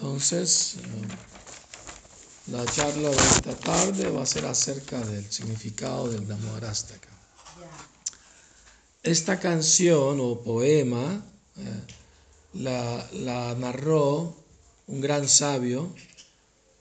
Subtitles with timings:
[0.00, 7.10] Entonces, eh, la charla de esta tarde va a ser acerca del significado del Damodarastaka.
[9.02, 11.22] Esta canción o poema
[11.58, 11.82] eh,
[12.54, 14.34] la, narró
[14.86, 15.92] un gran sabio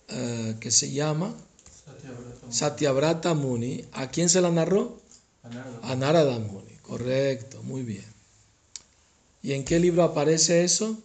[0.08, 1.36] eh, que se llama
[2.50, 3.84] Satyavrata Muni.
[3.92, 4.98] ¿A quién se la narró?
[5.84, 6.72] A Narada Muni.
[6.84, 8.06] Correcto, muy bien.
[9.44, 10.98] ¿Y en qué libro aparece eso?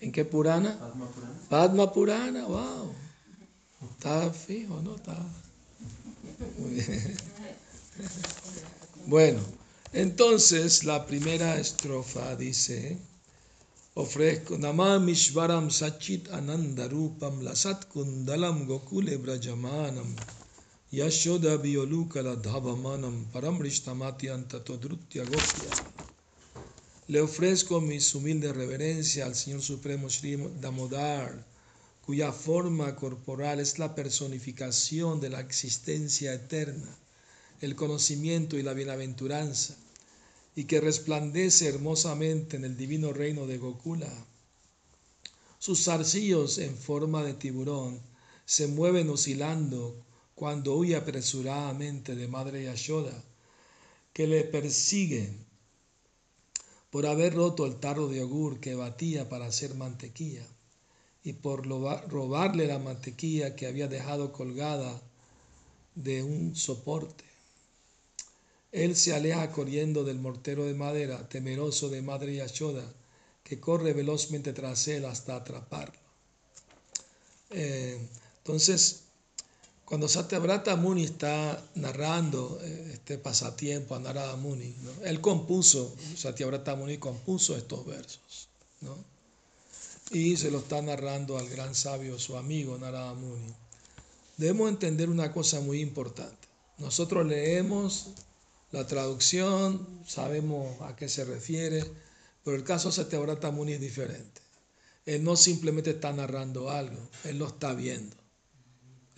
[0.00, 0.78] ¿En qué Purana?
[0.78, 1.37] Purana.
[1.48, 2.92] Padma Purana, wow.
[3.90, 4.96] Está fijo, ¿no?
[4.96, 5.16] Está.
[6.58, 7.16] Muy bien.
[9.06, 9.40] Bueno,
[9.94, 12.98] entonces la primera estrofa dice:
[13.94, 20.14] Ofrezco Namam Mishvaram Sachit Anandarupam Lasat Kundalam Gokule Brajamanam
[20.92, 26.07] Yashoda Biolukala Dhavamanam Paramrishtamati Antatodrutya Gopya.
[27.08, 31.42] Le ofrezco mis humildes reverencias al Señor Supremo Sri Damodar,
[32.04, 36.94] cuya forma corporal es la personificación de la existencia eterna,
[37.62, 39.74] el conocimiento y la bienaventuranza,
[40.54, 44.12] y que resplandece hermosamente en el divino reino de Gokula.
[45.58, 48.02] Sus zarcillos en forma de tiburón
[48.44, 49.96] se mueven oscilando
[50.34, 53.24] cuando huye apresuradamente de Madre Yashoda,
[54.12, 55.47] que le persiguen
[56.90, 60.46] por haber roto el tarro de yogur que batía para hacer mantequilla
[61.22, 65.02] y por robarle la mantequilla que había dejado colgada
[65.94, 67.24] de un soporte.
[68.72, 72.84] Él se aleja corriendo del mortero de madera, temeroso de Madre Yashoda,
[73.42, 75.98] que corre velozmente tras él hasta atraparlo.
[77.50, 77.98] Eh,
[78.38, 79.07] entonces,
[79.88, 86.98] cuando Satyavrata Muni está narrando eh, este pasatiempo a Narada Muni, él compuso, Satyavrata Muni
[86.98, 88.50] compuso estos versos,
[88.82, 89.02] ¿no?
[90.10, 93.54] y se lo está narrando al gran sabio, su amigo Narada Muni.
[94.36, 96.48] Debemos entender una cosa muy importante.
[96.76, 98.08] Nosotros leemos
[98.72, 101.82] la traducción, sabemos a qué se refiere,
[102.44, 104.42] pero el caso de Satyavrata Muni es diferente.
[105.06, 108.27] Él no simplemente está narrando algo, él lo está viendo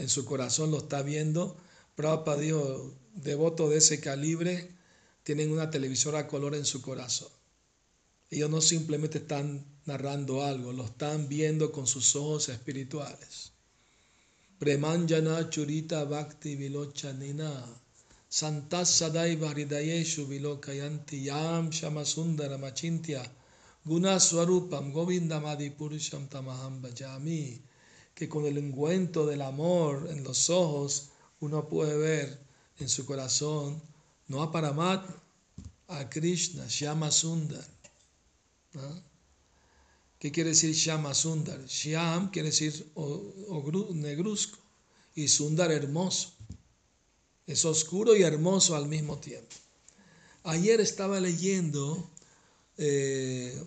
[0.01, 1.57] en su corazón lo está viendo.
[1.95, 4.71] Prabhupada dijo, devotos de ese calibre
[5.23, 7.29] tienen una televisora color en su corazón.
[8.31, 13.53] Ellos no simplemente están narrando algo, lo están viendo con sus ojos espirituales.
[14.59, 17.51] Premanjana churita bhakti vilochanina
[18.29, 23.23] santas sadaiva hridayeshu vilokayanti yam shamasundara machintya
[23.85, 27.61] guna swarupam govindamadi purusham tamaham bhajami
[28.15, 31.11] que con el encuentro del amor en los ojos
[31.41, 32.39] uno puede ver
[32.79, 33.81] en su corazón
[34.31, 35.05] no a Paramat,
[35.89, 37.67] a Krishna, Shyama Sundar.
[40.21, 41.67] ¿Qué quiere decir Shyama Sundar?
[41.67, 42.93] Shyam quiere decir
[43.95, 44.59] negruzco
[45.17, 46.33] y Sundar hermoso.
[47.45, 49.57] Es oscuro y hermoso al mismo tiempo.
[50.45, 52.09] Ayer estaba leyendo
[52.79, 53.61] eh,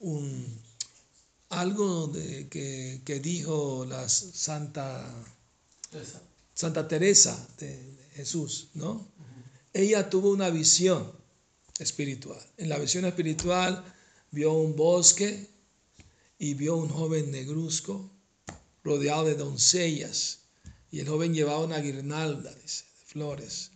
[0.00, 0.60] un,
[1.60, 5.04] algo de, que, dijo la Santa
[5.90, 6.22] Teresa.
[6.54, 9.08] Santa Teresa de Jesús, ¿no?
[9.72, 11.10] Ella tuvo una visión
[11.78, 12.40] espiritual.
[12.56, 13.84] En la visión espiritual
[14.30, 15.50] vio un bosque
[16.38, 18.10] y vio un joven negruzco
[18.84, 20.40] rodeado de doncellas.
[20.90, 22.68] Y el joven llevaba una guirnalda de
[23.06, 23.72] flores.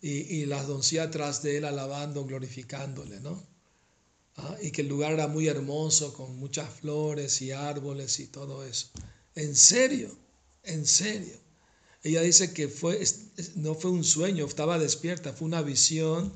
[0.00, 3.55] Y, y las doncellas atrás de él alabando, glorificándole, ¿no?
[4.36, 4.56] ¿Ah?
[4.62, 8.88] y que el lugar era muy hermoso con muchas flores y árboles y todo eso.
[9.34, 10.16] En serio,
[10.62, 11.36] en serio.
[12.02, 13.02] Ella dice que fue,
[13.56, 16.32] no fue un sueño, estaba despierta, fue una visión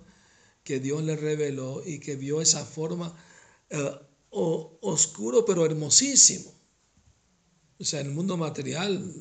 [0.64, 3.16] que Dios le reveló y que vio esa forma
[3.70, 3.94] eh,
[4.30, 6.52] oscuro pero hermosísimo.
[7.78, 9.14] O sea, el mundo material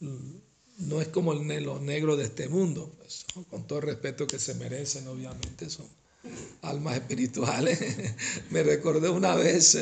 [0.00, 0.36] mm,
[0.78, 4.38] no es como el, los negros de este mundo, pues, con todo el respeto que
[4.38, 5.86] se merecen, obviamente, son
[6.62, 7.78] almas espirituales.
[8.50, 9.78] Me recordé una vez,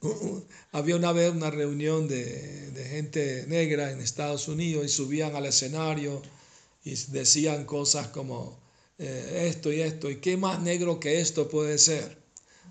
[0.72, 2.58] había una vez una reunión de,
[2.90, 6.22] gente negra en Estados Unidos y subían al escenario
[6.84, 8.58] y decían cosas como
[8.98, 12.18] eh, esto y esto, y qué más negro que esto puede ser.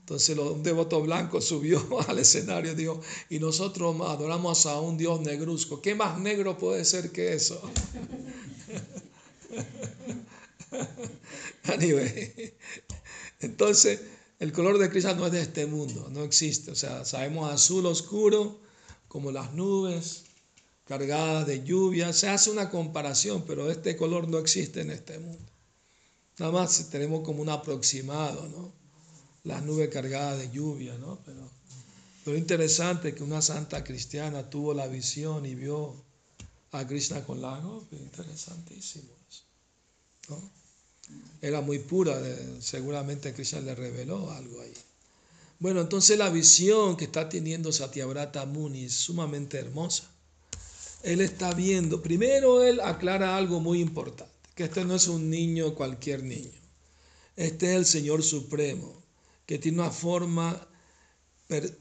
[0.10, 5.22] Entonces un devoto blanco subió al escenario y dijo, y nosotros adoramos a un Dios
[5.22, 7.62] negruzco, ¿qué más negro puede ser que eso?
[11.66, 12.54] anyway,
[13.40, 14.02] entonces,
[14.40, 16.72] el color de Krishna no es de este mundo, no existe.
[16.72, 18.60] O sea, sabemos azul oscuro,
[19.08, 20.24] como las nubes
[20.86, 22.14] cargadas de lluvia.
[22.14, 25.52] Se hace una comparación, pero este color no existe en este mundo.
[26.38, 28.72] Nada más tenemos como un aproximado, ¿no?
[29.44, 31.20] Las nubes cargadas de lluvia, ¿no?
[31.26, 31.50] Pero,
[32.24, 35.96] Pero interesante que una santa cristiana tuvo la visión y vio
[36.72, 37.98] a Krishna con la gopi.
[37.98, 39.44] Interesantísimo eso.
[40.30, 40.59] ¿no?
[41.42, 42.22] Era muy pura,
[42.60, 44.74] seguramente Krishna le reveló algo ahí.
[45.60, 50.04] Bueno, entonces la visión que está teniendo Satyavrata Muni es sumamente hermosa.
[51.04, 55.76] Él está viendo, primero él aclara algo muy importante, que este no es un niño
[55.76, 56.60] cualquier niño.
[57.38, 58.94] Este es el Señor Supremo,
[59.46, 60.68] que tiene una forma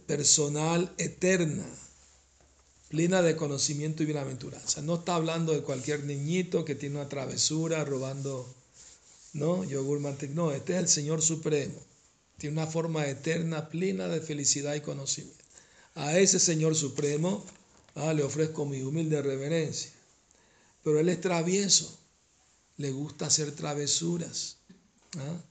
[0.07, 1.67] personal eterna,
[2.89, 4.83] plena de conocimiento y bienaventuranza.
[4.83, 8.55] No está hablando de cualquier niñito que tiene una travesura robando
[9.33, 9.65] ¿no?
[9.65, 10.37] Yogur mantequilla.
[10.37, 11.79] No, este es el Señor Supremo.
[12.39, 15.45] Tiene una forma eterna, plena de felicidad y conocimiento.
[15.95, 17.45] A ese Señor Supremo
[17.97, 19.91] ah, le ofrezco mi humilde reverencia.
[20.85, 21.99] Pero Él es travieso,
[22.77, 24.59] le gusta hacer travesuras.
[25.19, 25.43] ¿ah?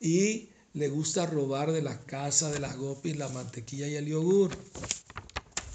[0.00, 4.56] Y le gusta robar de la casa de las gopis la mantequilla y el yogur.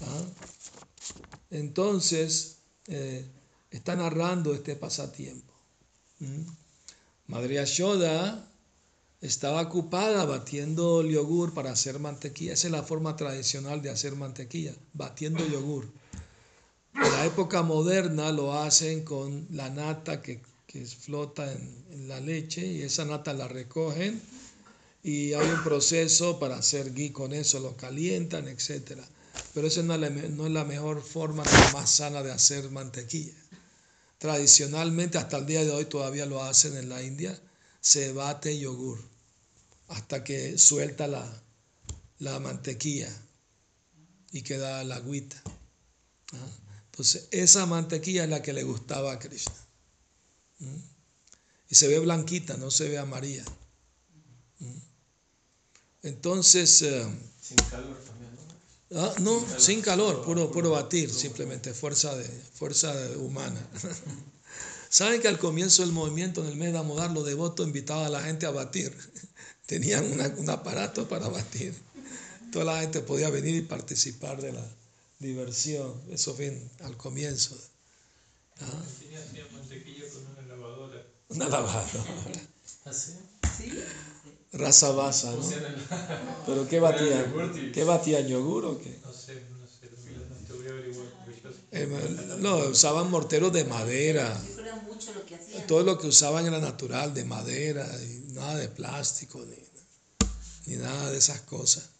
[0.00, 0.24] ¿ah?
[1.50, 2.56] Entonces,
[2.86, 3.26] eh,
[3.70, 5.52] está narrando este pasatiempo.
[7.30, 8.44] Madre Yashoda
[9.20, 12.54] estaba ocupada batiendo yogur para hacer mantequilla.
[12.54, 15.86] Esa es la forma tradicional de hacer mantequilla, batiendo yogur.
[16.92, 20.40] En la época moderna lo hacen con la nata que,
[20.98, 24.20] flota en, la leche y esa nata la recogen
[25.04, 28.98] y hay un proceso para hacer ghee con eso, lo calientan, etc.
[29.54, 33.34] Pero esa no es la mejor forma, la más sana de hacer mantequilla.
[34.20, 37.40] Tradicionalmente, hasta el día de hoy todavía lo hacen en la India,
[37.80, 39.02] se bate yogur
[39.88, 41.42] hasta que suelta la,
[42.18, 43.08] la mantequilla
[44.30, 45.42] y queda la agüita.
[46.34, 46.48] ¿ah?
[46.90, 49.54] Entonces, esa mantequilla es la que le gustaba a Krishna.
[51.70, 53.44] Y se ve blanquita, no se ve amarilla.
[56.02, 56.82] Entonces...
[56.82, 57.06] Eh,
[57.40, 58.09] sin calor.
[58.92, 63.60] Ah, no, sin calor, puro, puro batir, simplemente fuerza, de, fuerza humana.
[64.88, 68.08] Saben que al comienzo del movimiento, en el mes de Amodar, los devotos invitaban a
[68.08, 68.92] la gente a batir.
[69.66, 70.04] Tenían
[70.38, 71.72] un aparato para batir.
[72.50, 74.66] Toda la gente podía venir y participar de la
[75.20, 75.94] diversión.
[76.10, 77.56] Eso fue al comienzo.
[78.60, 78.82] ¿Ah?
[79.52, 81.06] mantequilla con una lavadora.
[81.28, 82.48] Una lavadora.
[82.86, 83.12] ¿Así?
[83.42, 83.72] ¿Ah, sí
[84.52, 85.62] raza basa, ¿no?
[86.44, 87.70] Pero ¿qué batían?
[87.72, 88.26] ¿Qué batían?
[88.26, 88.98] ¿Yogur o qué?
[89.04, 89.90] No sé, no sé,
[90.28, 91.12] no te voy a averiguar.
[91.72, 91.86] Eh,
[92.38, 94.40] no, usaban morteros de madera.
[95.66, 99.56] Todo lo que usaban era natural, de madera, y nada de plástico, ni,
[100.66, 101.90] ni nada de esas cosas.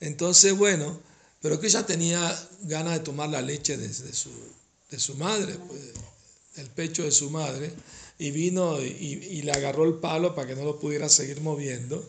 [0.00, 1.00] Entonces, bueno,
[1.40, 2.20] pero que ella tenía
[2.62, 4.30] ganas de tomar la leche de, de, su,
[4.90, 5.80] de su madre, pues,
[6.56, 7.72] del pecho de su madre
[8.20, 12.06] y vino y, le agarró el palo para que no lo pudiera seguir moviendo,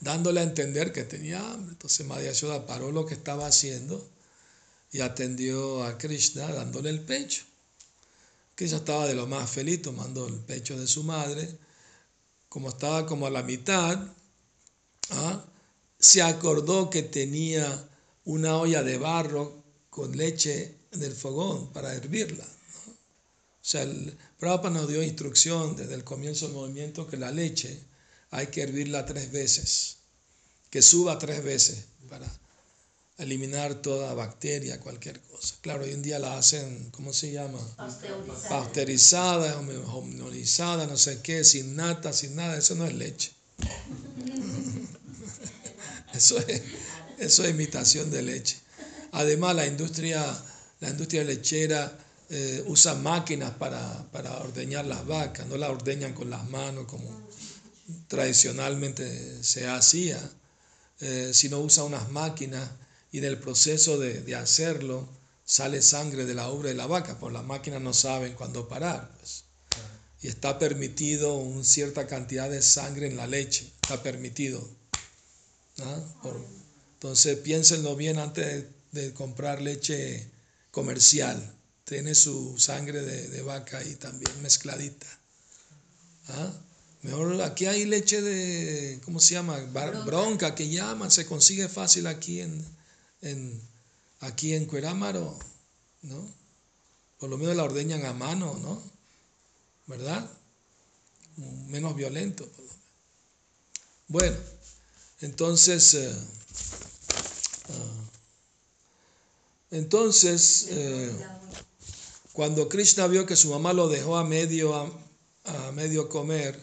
[0.00, 1.72] dándole a entender que tenía hambre.
[1.72, 4.02] Entonces Madhya Yashoda paró lo que estaba haciendo
[4.90, 7.42] y atendió a Krishna dándole el pecho.
[8.54, 11.46] Krishna estaba de lo más feliz tomando el pecho de su madre.
[12.48, 13.98] Como estaba como a la mitad,
[15.10, 15.44] ¿ah?
[15.98, 17.86] se acordó que tenía
[18.24, 22.46] una olla de barro con leche en el fogón para hervirla.
[23.62, 27.78] O sea, el Prabhupada nos dio instrucción desde el comienzo del movimiento que la leche
[28.30, 29.96] hay que hervirla tres veces,
[30.70, 32.26] que suba tres veces para
[33.18, 35.54] eliminar toda bacteria, cualquier cosa.
[35.60, 37.58] Claro, hoy en día la hacen, ¿cómo se llama?
[37.76, 43.32] Pasteurizada, Pasteurizada homogenizada, no sé qué, sin nata, sin nada, eso no es leche.
[46.12, 46.62] Eso es,
[47.18, 48.56] eso es imitación de leche.
[49.12, 50.20] Además, la industria,
[50.80, 51.96] la industria lechera
[52.32, 54.06] eh, usan máquinas para,
[54.40, 57.28] ordeñar las vacas, no las ordeñan con las manos como
[58.06, 60.16] tradicionalmente se hacía,
[61.00, 62.70] eh, sino usa unas máquinas
[63.10, 65.08] y en el proceso de, hacerlo
[65.44, 69.12] sale sangre de la ubre de la vaca, porque las máquinas no saben cuándo parar.
[69.18, 69.42] Pues.
[70.22, 74.64] Y está permitido una cierta cantidad de sangre en la leche, está permitido.
[76.92, 80.30] entonces piénsenlo bien antes de comprar leche
[80.70, 81.56] comercial
[81.90, 85.08] tiene su sangre de, vaca ahí también mezcladita.
[86.28, 86.52] ¿Ah?
[87.02, 89.58] Mejor aquí hay leche de, ¿cómo se llama?
[90.06, 92.64] Bronca, que llaman, se consigue fácil aquí en,
[93.22, 93.60] en
[94.20, 95.36] aquí en Cuerámaro,
[96.02, 96.32] ¿no?
[97.18, 98.80] Por lo menos la ordeñan a mano, ¿no?
[99.88, 100.30] ¿Verdad?
[101.66, 102.84] Menos violento, por lo menos.
[104.06, 104.36] Bueno,
[105.22, 106.14] entonces, eh,
[107.68, 108.10] ah,
[109.72, 111.12] entonces, eh,
[112.40, 114.90] cuando Krishna vio que su mamá lo dejó a medio, a,
[115.72, 116.58] medio comer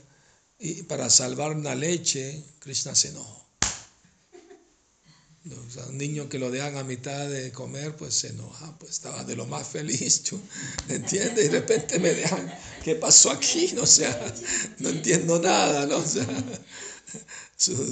[0.57, 3.47] y para salvar una leche, Krishna se enojó.
[5.87, 9.35] Un niño que lo dejan a mitad de comer, pues se enoja, pues estaba de
[9.35, 10.23] lo más feliz,
[10.89, 11.45] ¿entiendes?
[11.45, 12.51] Y de repente me dejan,
[12.83, 13.75] ¿qué pasó aquí?
[13.79, 14.33] O sea,
[14.79, 15.97] no entiendo nada, ¿no?
[15.97, 16.05] O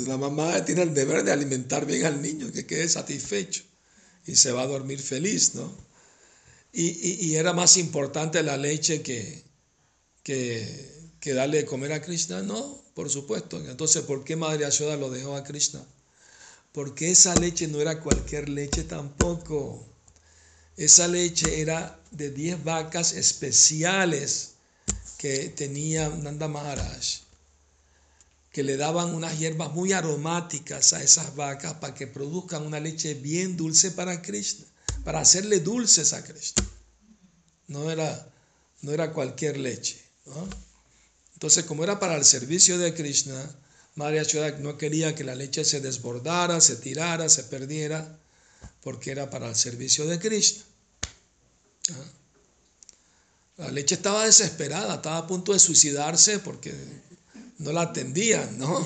[0.08, 3.62] la mamá tiene el deber de alimentar bien al niño, que quede satisfecho
[4.26, 5.85] y se va a dormir feliz, ¿no?
[6.78, 9.44] Y, y, era más importante la leche que,
[10.24, 13.64] que, que, darle de comer a Krishna, no, por supuesto.
[13.70, 15.82] Entonces, ¿por qué Madre Ashoda lo dejó a Krishna?
[16.74, 19.86] Porque esa leche no era cualquier leche tampoco.
[20.76, 24.56] Esa leche era de 10 vacas especiales
[25.18, 27.26] que tenía Nanda Maharaj
[28.56, 33.14] que le daban unas hierbas muy aromáticas a esas vacas para que produzcan una leche
[33.14, 34.66] bien dulce para Krishna,
[35.06, 36.66] para hacerle dulces a Krishna.
[37.68, 38.28] No era,
[38.82, 40.04] no era cualquier leche.
[41.34, 43.40] Entonces, como era para el servicio de Krishna,
[43.94, 48.20] Maria Chodak no quería que la leche se desbordara, se tirara, se perdiera,
[48.82, 50.64] porque era para el servicio de Krishna.
[53.58, 56.74] La leche estaba desesperada, estaba a punto de suicidarse porque
[57.60, 58.86] no la atendían, ¿no?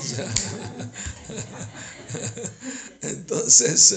[3.02, 3.94] entonces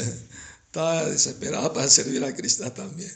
[0.74, 3.12] estaba desesperada para servir a Krishna también.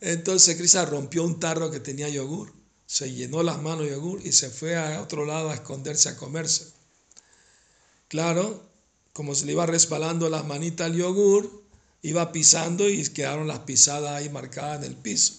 [0.00, 2.54] Entonces Krishna rompió un tarro que tenía yogur,
[2.86, 6.16] se llenó las manos de yogur y se fue a otro lado a esconderse a
[6.16, 6.72] comerse.
[8.08, 8.62] Claro,
[9.12, 11.62] como se le iba resbalando las manitas al yogur,
[12.00, 15.34] iba pisando y quedaron las pisadas ahí marcadas en el piso.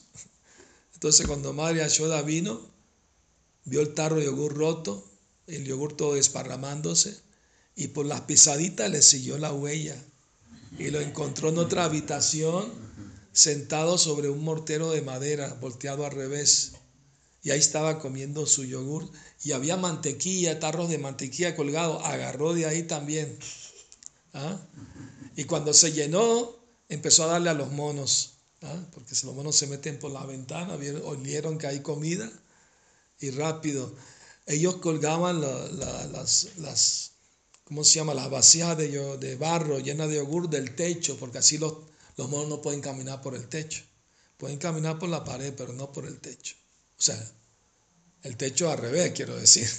[0.94, 2.62] Entonces cuando Madre Ashoda vino,
[3.66, 5.04] vio el tarro de yogur roto,
[5.48, 7.20] el yogur todo desparramándose
[7.76, 10.00] y por las pisaditas le siguió la huella
[10.80, 12.72] y lo encontró en otra habitación
[13.32, 16.74] sentado sobre un mortero de madera volteado al revés
[17.44, 19.10] y ahí estaba comiendo su yogur
[19.44, 23.38] y había mantequilla, tarros de mantequilla colgados, agarró de ahí también.
[24.34, 24.60] ¿ah?
[25.36, 26.56] Y cuando se llenó,
[26.90, 28.84] empezó a darle a los monos, ¿ah?
[28.94, 32.30] porque si los monos se meten por la ventana, olieron que hay comida
[33.20, 33.94] y rápido
[34.50, 37.12] ellos colgaban las, las,
[37.70, 38.16] ¿cómo se llama?
[38.16, 41.74] Las vasijas de, de barro llenas de yogur del techo, porque así los,
[42.18, 43.84] los monos no pueden caminar por el techo.
[44.38, 46.56] Pueden caminar por la pared, pero no por el techo.
[46.98, 47.32] O sea,
[48.24, 49.70] el techo al revés, quiero decir.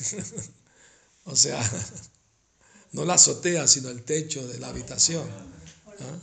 [1.25, 1.61] o sea,
[2.93, 5.29] no la azotea, sino el techo de la habitación.
[5.29, 6.19] ¿ah?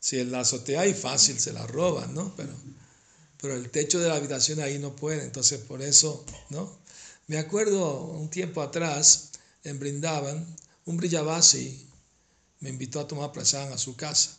[0.00, 2.34] Si la azotea hay fácil, se la roban, ¿no?
[2.36, 2.54] Pero,
[3.38, 6.80] pero el techo de la habitación ahí no puede, entonces por eso, ¿no?
[7.26, 9.30] Me acuerdo un tiempo atrás,
[9.64, 11.88] en Brindavan, un Brillabasi
[12.60, 14.38] me invitó a tomar prasad a su casa.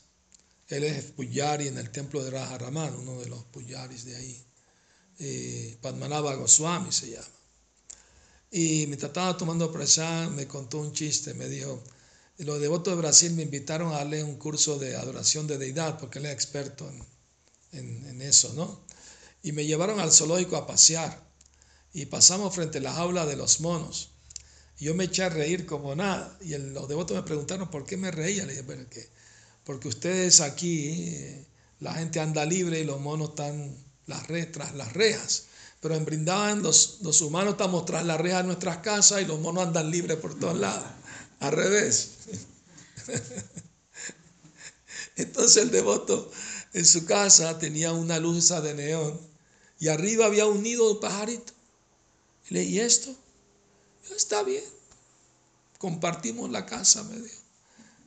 [0.67, 4.45] Él es Puyari en el templo de Raja Raman, uno de los Puyaris de ahí.
[5.19, 7.27] Eh, Padmanabha Goswami se llama.
[8.49, 11.33] Y mientras estaba tomando prasad, me contó un chiste.
[11.33, 11.83] Me dijo:
[12.37, 16.19] Los devotos de Brasil me invitaron a darle un curso de adoración de deidad, porque
[16.19, 16.89] él es experto
[17.71, 18.81] en, en eso, ¿no?
[19.41, 21.21] Y me llevaron al zoológico a pasear
[21.93, 24.12] y pasamos frente a la jaula de los monos.
[24.83, 26.37] Yo me eché a reír como nada.
[26.41, 28.45] Y los devotos me preguntaron por qué me reía.
[28.45, 29.07] Le dije, bueno, que
[29.63, 31.45] porque ustedes aquí,
[31.79, 33.75] la gente anda libre y los monos están
[34.07, 35.45] las tras las rejas.
[35.79, 39.39] Pero en Brindavan los, los humanos estamos tras las rejas de nuestras casas y los
[39.39, 40.83] monos andan libres por todos lados.
[41.39, 42.11] Al revés.
[45.15, 46.29] Entonces el devoto
[46.73, 49.19] en su casa tenía una luz de neón
[49.79, 51.53] y arriba había un nido de pajarito.
[52.49, 53.15] ¿y esto?
[54.11, 54.63] Está bien.
[55.77, 57.41] Compartimos la casa, me dijo.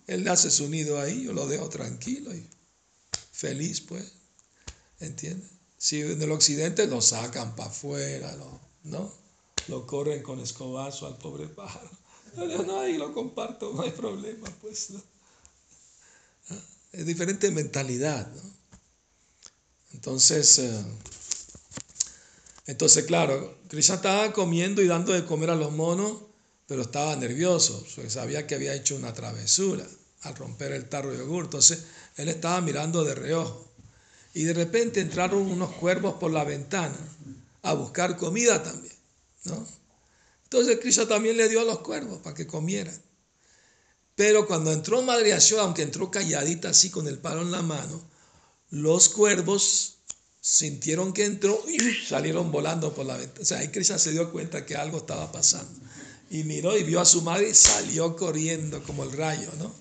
[0.06, 2.46] Él hace su nido ahí, yo lo dejo tranquilo y
[3.32, 4.12] feliz, pues.
[5.00, 5.50] ¿Entiendes?
[5.78, 8.34] Si en el occidente lo sacan para afuera,
[8.84, 9.12] ¿no?
[9.68, 11.90] Lo corren con escobazo al pobre pájaro.
[12.36, 14.90] Yo no, ahí lo comparto, no hay problema, pues.
[16.50, 16.60] Ah,
[16.92, 18.42] es diferente mentalidad, ¿no?
[19.92, 20.84] Entonces, eh,
[22.66, 26.22] entonces, claro, Krishna estaba comiendo y dando de comer a los monos,
[26.66, 29.86] pero estaba nervioso, porque sabía que había hecho una travesura
[30.22, 31.44] al romper el tarro de yogur.
[31.44, 31.84] Entonces,
[32.16, 33.72] él estaba mirando de reojo.
[34.34, 36.98] Y de repente entraron unos cuervos por la ventana
[37.62, 38.94] a buscar comida también.
[39.44, 39.66] ¿no?
[40.42, 43.00] Entonces, Krishna también le dio a los cuervos para que comieran.
[44.16, 48.02] Pero cuando entró Madre aunque entró calladita así con el palo en la mano,
[48.70, 49.95] los cuervos
[50.48, 53.42] sintieron que entró y salieron volando por la ventana.
[53.42, 55.72] O sea, ahí Krishna se dio cuenta que algo estaba pasando.
[56.30, 59.74] Y miró y vio a su madre y salió corriendo como el rayo, ¿no?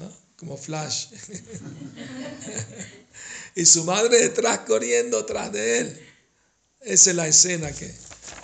[0.00, 0.10] ¿Ah?
[0.36, 1.06] Como flash.
[3.54, 6.00] y su madre detrás corriendo tras de él.
[6.82, 7.90] Esa es la escena que,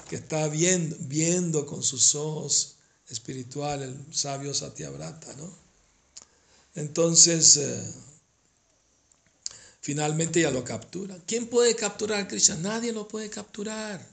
[0.09, 2.77] que está viendo, viendo con sus ojos
[3.11, 5.55] espirituales el sabio Satyavrata, ¿no?
[6.75, 7.93] Entonces, eh,
[9.81, 11.17] finalmente ya lo captura.
[11.27, 12.57] ¿Quién puede capturar a Krishna?
[12.57, 14.07] Nadie lo puede capturar.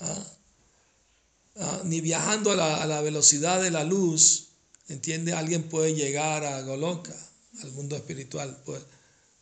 [0.00, 0.26] ¿Ah?
[1.56, 4.48] Ah, ni viajando a la, a la, velocidad de la luz,
[4.88, 5.34] ¿entiende?
[5.34, 7.14] Alguien puede llegar a Goloka,
[7.62, 8.56] al mundo espiritual.
[8.64, 8.80] Pues,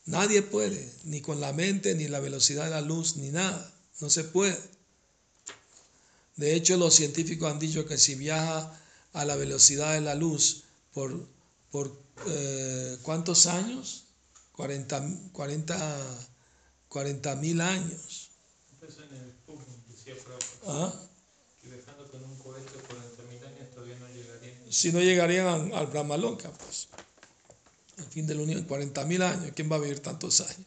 [0.06, 3.73] nadie puede, ni con la mente, ni la velocidad de la luz, ni nada.
[4.00, 4.58] No se puede.
[6.37, 8.80] De hecho, los científicos han dicho que si viaja
[9.12, 11.26] a la velocidad de la luz por,
[11.70, 11.94] por
[12.26, 14.04] eh, ¿cuántos años?
[14.58, 15.30] 40 mil
[16.88, 17.32] 40,
[17.70, 18.30] años.
[20.66, 20.92] ¿Ah?
[22.10, 24.72] con un cohete 40 mil años todavía no llegarían.
[24.72, 26.88] Si no llegarían al Brahmaloka, pues.
[27.98, 29.52] Al fin del unión, 40 mil años.
[29.54, 30.66] ¿Quién va a vivir tantos años?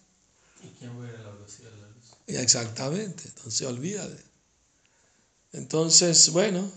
[0.64, 2.16] ¿Y quién va a ir a la velocidad de la luz?
[2.28, 4.24] Exactamente, entonces olvídate.
[5.52, 6.72] Entonces, bueno,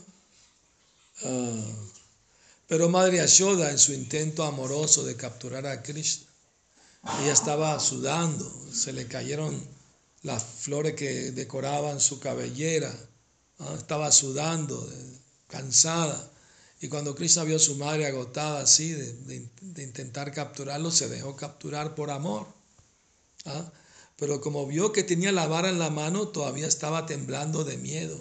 [1.23, 1.75] uh,
[2.66, 6.24] pero Madre Ashoda en su intento amoroso de capturar a Krishna,
[7.20, 9.54] ella estaba sudando, se le cayeron
[10.23, 12.94] las flores que decoraban su cabellera,
[13.76, 14.88] estaba sudando,
[15.49, 16.30] cansada.
[16.80, 19.12] Y cuando Krishna vio a su madre agotada así de,
[19.61, 22.46] de, intentar capturarlo, se dejó capturar por amor.
[23.44, 23.70] ¿ah?
[24.16, 28.18] Pero como vio que tenía la vara en la mano, todavía estaba temblando de miedo.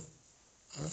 [0.76, 0.90] ¿ah?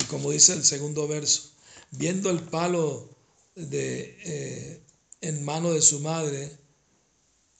[0.00, 1.50] Y como dice el segundo verso,
[1.92, 3.08] viendo el palo
[3.54, 4.80] de, eh,
[5.20, 6.58] en mano de su madre,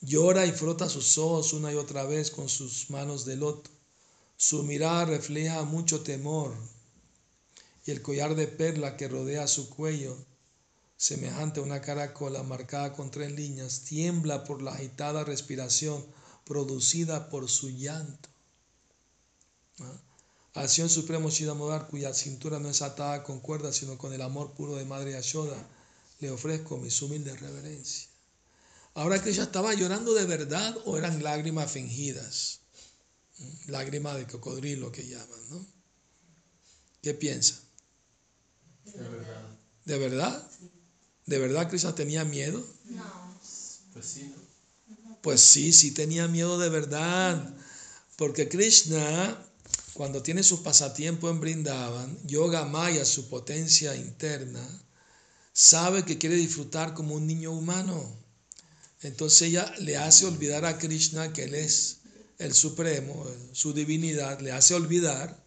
[0.05, 3.71] llora y frota sus ojos una y otra vez con sus manos de loto.
[4.37, 6.55] Su mirada refleja mucho temor
[7.87, 10.17] y el collar de perla que rodea su cuello,
[10.97, 16.05] semejante a una caracola marcada con tres líneas, tiembla por la agitada respiración
[16.45, 18.29] producida por su llanto.
[19.81, 20.01] ¿Ah?
[20.55, 24.53] Al Señor Supremo Shidamodar, cuya cintura no es atada con cuerdas, sino con el amor
[24.53, 25.57] puro de Madre Yashoda,
[26.21, 28.14] le ofrezco mis humildes reverencias.
[28.95, 32.61] Ahora que ella estaba llorando de verdad o eran lágrimas fingidas,
[33.67, 35.67] lágrimas de cocodrilo que llaman, ¿no?
[37.03, 37.61] ¿Qué piensa?
[38.85, 39.59] De verdad.
[39.85, 40.51] ¿De verdad?
[41.27, 42.65] ¿De verdad Krishna tenía miedo?
[42.91, 43.39] No.
[43.93, 45.19] Pues sí, ¿no?
[45.21, 47.55] Pues sí, sí tenía miedo de verdad.
[48.17, 49.39] Porque Krishna
[49.95, 54.61] cuando tiene sus pasatiempos en Brindavan, Yoga Maya, su potencia interna,
[55.53, 58.24] sabe que quiere disfrutar como un niño humano.
[59.05, 61.99] Entonces ella le hace olvidar a Krishna que Él es
[62.39, 65.39] el Supremo, su divinidad, le hace olvidar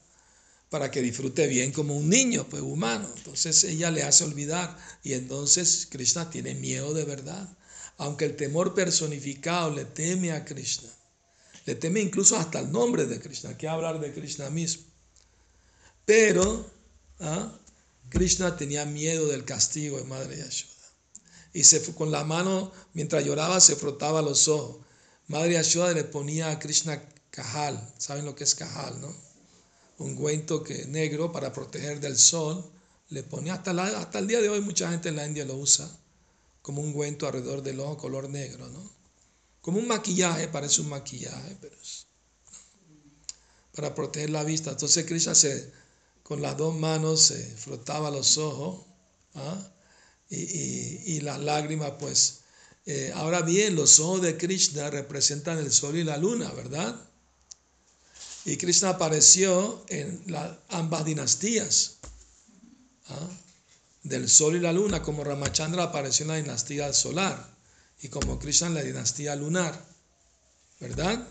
[0.69, 3.09] para que disfrute bien como un niño, pues humano.
[3.17, 7.49] Entonces ella le hace olvidar y entonces Krishna tiene miedo de verdad.
[7.97, 10.89] Aunque el temor personificado le teme a Krishna,
[11.65, 14.83] le teme incluso hasta el nombre de Krishna, que hablar de Krishna mismo.
[16.05, 16.69] Pero
[17.19, 17.51] ¿ah?
[18.09, 20.76] Krishna tenía miedo del castigo de Madre Yashoda.
[21.53, 24.77] Y se, con la mano, mientras lloraba, se frotaba los ojos.
[25.27, 27.93] Madre Yashoda le ponía a Krishna cajal.
[27.97, 29.13] ¿Saben lo que es cajal, no?
[29.97, 32.69] Un guento que, negro para proteger del sol.
[33.09, 35.89] Le ponía hasta, hasta el día de hoy, mucha gente en la India lo usa
[36.67, 38.91] como un guento alrededor del ojo color negro, ¿no?
[39.61, 41.77] Como un maquillaje, parece un maquillaje, pero
[43.73, 44.71] para proteger la vista.
[44.71, 45.71] Entonces Krishna se,
[46.23, 48.85] con las dos manos se frotaba los ojos
[49.35, 49.71] ¿ah?
[50.29, 52.39] Y, las lágrimas, pues.
[52.85, 56.95] Eh, ahora bien, los ojos de Krishna representan el sol y la luna, ¿verdad?
[58.45, 60.23] Y Krishna apareció en
[60.69, 61.97] ambas dinastías,
[63.09, 63.29] ¿ah?
[64.03, 67.57] del sol y la luna, como Ramachandra apareció en la dinastía solar
[68.01, 69.83] y como Krishna en la dinastía lunar,
[70.79, 71.27] ¿verdad?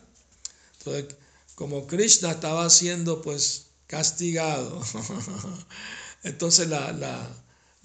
[0.79, 1.17] Entonces,
[1.55, 4.83] como Krishna estaba siendo pues castigado,
[6.23, 6.69] entonces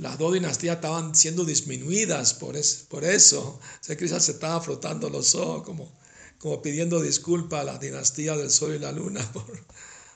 [0.01, 2.55] las dos dinastías estaban siendo disminuidas por,
[2.89, 3.59] por eso.
[3.87, 5.91] O Krishna se estaba frotando los ojos como,
[6.39, 9.45] como pidiendo disculpas a la dinastía del Sol y la Luna por,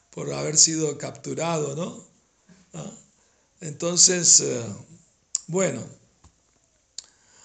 [0.09, 2.03] por haber sido capturado, ¿no?
[2.73, 2.91] ¿Ah?
[3.61, 4.65] Entonces, eh,
[5.45, 5.85] bueno,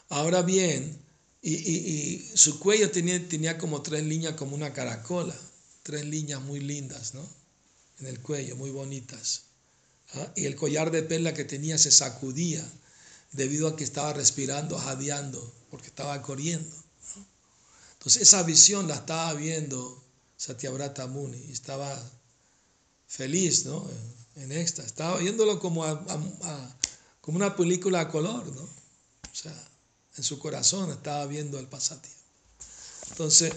[0.08, 0.98] ahora bien,
[1.42, 5.36] y, su cuello tenía, tenía como tres líneas, como una caracola,
[5.82, 7.28] tres líneas muy lindas, ¿no?
[7.98, 9.49] En el cuello, muy bonitas.
[10.14, 10.32] ¿Ah?
[10.36, 12.66] Y el collar de perla que tenía se sacudía
[13.32, 16.76] debido a que estaba respirando, jadeando, porque estaba corriendo.
[17.94, 20.02] Entonces esa visión la estaba viendo
[20.36, 21.94] Satyavrata Muni y estaba
[23.06, 23.86] feliz, ¿no?
[24.36, 24.92] En éxtasis.
[24.92, 25.84] Estaba viéndolo como,
[27.20, 28.62] como una película a color, ¿no?
[28.62, 29.54] O sea,
[30.16, 32.20] en su corazón estaba viendo el pasatiempo.
[33.10, 33.52] Entonces,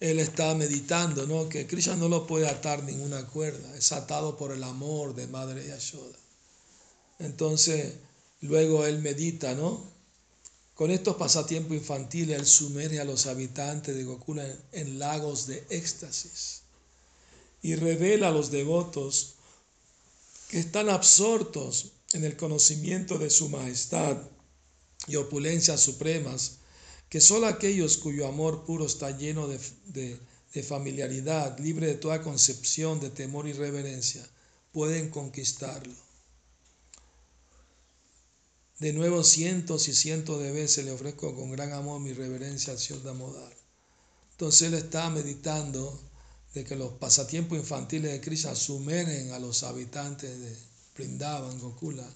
[0.00, 1.48] él estaba meditando, ¿no?
[1.48, 5.66] Que Krishna no lo puede atar ninguna cuerda, es atado por el amor de Madre
[5.66, 6.18] Yashoda.
[7.18, 7.94] Entonces,
[8.40, 9.96] luego él medita, ¿no?
[10.74, 16.62] Con estos pasatiempos infantiles, él sumerge a los habitantes de Gokula en lagos de éxtasis
[17.62, 19.36] y revela a los devotos
[20.48, 24.18] que están absortos en el conocimiento de su majestad
[25.06, 26.58] y opulencias supremas,
[27.08, 30.20] que solo aquellos cuyo amor puro está lleno de, de-
[30.62, 34.26] familiaridad, libre de toda concepción de temor y reverencia,
[34.72, 35.92] pueden conquistarlo.
[38.78, 42.78] De nuevo cientos y cientos de veces le ofrezco con gran amor mi reverencia al
[42.78, 43.52] Señor Damodar.
[44.32, 45.98] Entonces él está meditando
[46.54, 50.56] de que los pasatiempos infantiles de Krishna sumergen a los habitantes de
[50.94, 52.08] Vrindavan, Gokula,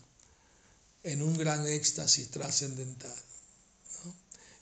[1.03, 3.15] en un gran éxtasis trascendental.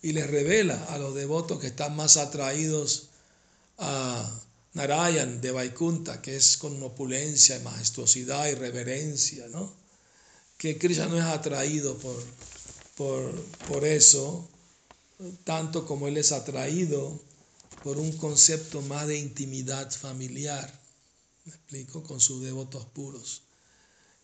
[0.02, 3.08] Y les revela a los devotos que están más atraídos
[3.78, 4.40] a
[4.74, 9.72] Narayan de Vaikunta, que es con opulencia y majestuosidad y reverencia, ¿no?
[10.58, 12.22] que Krishna no es atraído por,
[12.96, 13.32] por,
[13.68, 14.46] por eso,
[15.44, 17.18] tanto como él es atraído
[17.84, 20.68] por un concepto más de intimidad familiar,
[21.44, 23.42] me explico, con sus devotos puros,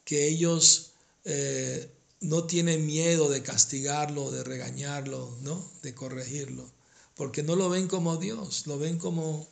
[0.05, 0.91] que ellos
[1.25, 1.89] eh,
[2.25, 5.63] no tienen miedo de castigarlo, de regañarlo, ¿no?
[5.83, 6.65] de corregirlo,
[7.17, 9.47] porque no lo ven como Dios, lo ven como,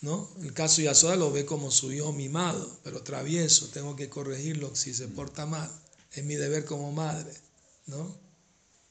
[0.00, 0.30] ¿no?
[0.40, 4.74] El caso de Yasoda lo ve como su hijo mimado, pero travieso, tengo que corregirlo
[4.74, 5.70] si se porta mal,
[6.12, 7.32] es mi deber como madre,
[7.86, 8.16] ¿no?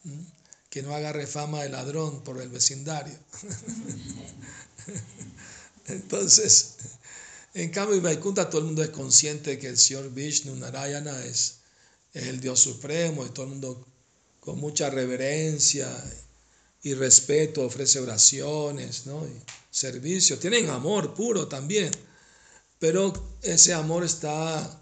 [0.04, 0.22] ¿Mm?
[0.70, 3.18] Que no agarre fama de ladrón por el vecindario.
[5.88, 6.76] Entonces,
[7.56, 11.61] en cambio, en Vaikunta todo el mundo es consciente que el Señor Vishnu Narayana es,
[12.14, 13.88] es el Dios supremo y todo el mundo
[14.40, 15.88] con mucha reverencia
[16.84, 19.26] y respeto ofrece oraciones, ¿no?
[19.26, 20.40] Y servicio.
[20.40, 21.92] Tienen amor puro también,
[22.80, 24.82] pero ese amor está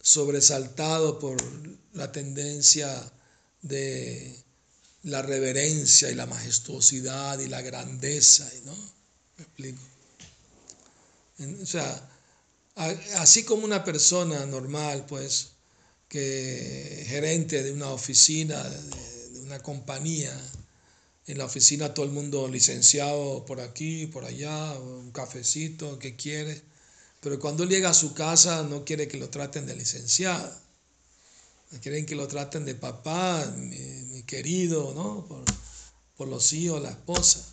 [0.00, 1.36] sobresaltado por
[1.92, 3.12] la tendencia
[3.62, 4.36] de
[5.04, 8.74] la reverencia y la majestuosidad y la grandeza, ¿no?
[9.36, 9.80] ¿Me explico?
[11.62, 12.10] O sea,
[13.16, 15.52] así como una persona normal, pues,
[16.08, 20.32] que gerente de una oficina, de, una compañía,
[21.26, 26.62] en la oficina todo el mundo licenciado por aquí, por allá, un cafecito, que quiere,
[27.20, 30.50] pero cuando llega a su casa no quiere que lo traten de licenciado,
[31.82, 35.26] quieren que lo traten de papá, mi, querido, ¿no?
[35.26, 35.44] Por,
[36.16, 37.44] por los hijos, la esposa.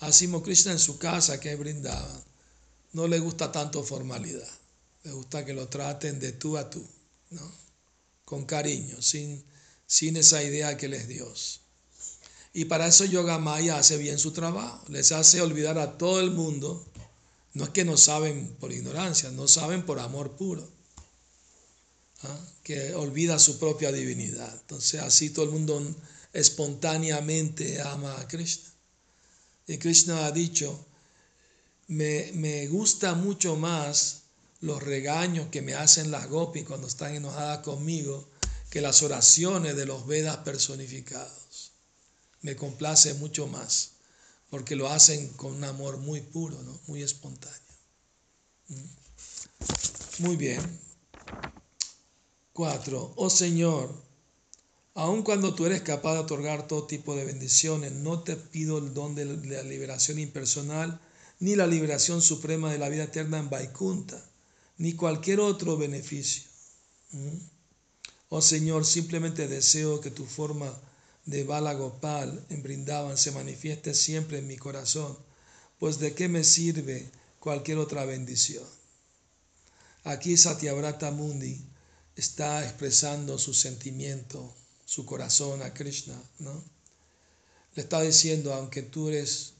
[0.00, 2.22] Así Krishna en su casa que brindaba,
[2.92, 4.48] no le gusta tanto formalidad,
[5.02, 6.84] le gusta que lo traten de tú a tú,
[7.30, 7.67] ¿no?
[8.28, 9.42] Con cariño, sin,
[9.86, 11.62] sin esa idea que él es Dios.
[12.52, 16.30] Y para eso Yoga Maya hace bien su trabajo, les hace olvidar a todo el
[16.30, 16.86] mundo,
[17.54, 20.68] no es que no saben por ignorancia, no saben por amor puro,
[22.24, 22.38] ¿ah?
[22.62, 24.54] que olvida su propia divinidad.
[24.60, 25.82] Entonces así todo el mundo
[26.34, 28.70] espontáneamente ama a Krishna.
[29.66, 30.84] Y Krishna ha dicho,
[31.86, 34.24] me, me gusta mucho más
[34.60, 38.28] los regaños que me hacen las gopis cuando están enojadas conmigo
[38.70, 41.72] que las oraciones de los Vedas personificados.
[42.42, 43.92] Me complace mucho más,
[44.50, 46.78] porque lo hacen con un amor muy puro, ¿no?
[46.86, 47.58] muy espontáneo.
[48.68, 48.98] ¿Mm?
[50.20, 50.80] Muy bien.
[52.52, 53.12] Cuatro.
[53.16, 53.94] Oh Señor,
[54.94, 58.94] aun cuando tú eres capaz de otorgar todo tipo de bendiciones, no te pido el
[58.94, 61.00] don de la liberación impersonal,
[61.38, 64.27] ni la liberación suprema de la vida eterna en Vaikunta,
[64.78, 66.44] ni cualquier otro beneficio.
[67.10, 67.36] ¿Mm?
[68.30, 70.72] Oh Señor, simplemente deseo que tu forma
[71.26, 75.18] de Bala Gopal en Brindavan se manifieste siempre en mi corazón,
[75.78, 78.64] pues de qué me sirve cualquier otra bendición.
[80.04, 81.60] Aquí Satyavrata Mundi
[82.16, 86.64] está expresando su sentimiento, su corazón a Krishna, ¿no?
[87.74, 89.52] Le está diciendo, aunque tú eres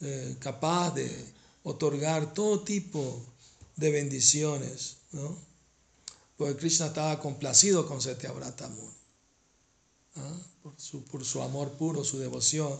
[0.00, 1.10] eh, capaz de
[1.64, 3.24] otorgar todo tipo
[3.78, 5.38] de bendiciones, ¿no?
[6.36, 8.94] Porque Krishna estaba complacido con Satyavrata Muni,
[10.16, 10.36] ¿ah?
[10.62, 12.76] por, su, por su amor puro, su devoción,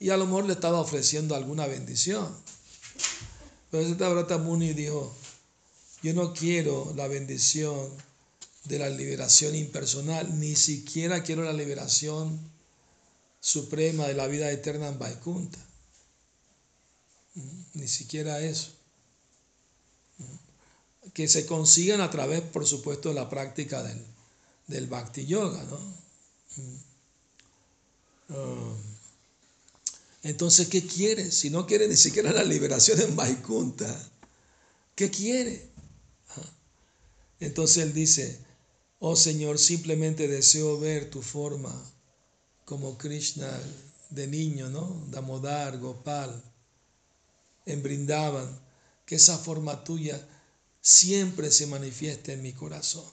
[0.00, 2.34] y a lo mejor le estaba ofreciendo alguna bendición.
[3.70, 5.14] Pero Satyavrata Muni dijo,
[6.02, 7.90] yo no quiero la bendición
[8.64, 12.38] de la liberación impersonal, ni siquiera quiero la liberación
[13.40, 15.58] suprema de la vida eterna en Vaikunta.
[17.74, 18.70] Ni siquiera eso.
[21.14, 24.04] Que se consigan a través, por supuesto, de la práctica del,
[24.66, 25.78] del Bhakti Yoga, ¿no?
[28.28, 28.76] Um,
[30.22, 31.30] entonces, ¿qué quiere?
[31.30, 34.10] Si no quiere ni siquiera la liberación en Vaikunta,
[34.94, 35.70] ¿qué quiere?
[37.40, 38.38] Entonces él dice,
[39.00, 41.72] oh Señor, simplemente deseo ver tu forma
[42.64, 43.50] como Krishna
[44.08, 45.04] de niño, ¿no?
[45.10, 46.42] Damodar, Gopal,
[47.66, 48.48] en Brindavan,
[49.04, 50.26] que esa forma tuya
[50.84, 53.06] siempre se manifieste en mi corazón.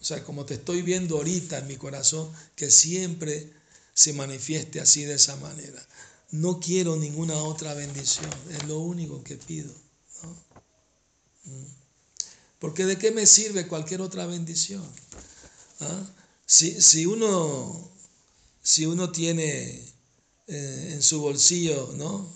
[0.00, 3.52] O sea, como te estoy viendo ahorita en mi corazón, que siempre
[3.92, 5.84] se manifieste así de esa manera.
[6.30, 9.74] No quiero ninguna otra bendición, es lo único que pido.
[11.44, 11.64] Mm.
[12.60, 14.86] Porque de qué me sirve cualquier otra bendición?
[15.80, 16.06] ¿Ah?
[16.46, 17.90] Si, uno,
[18.62, 19.82] si uno tiene
[20.46, 22.32] eh, en su bolsillo, ¿no?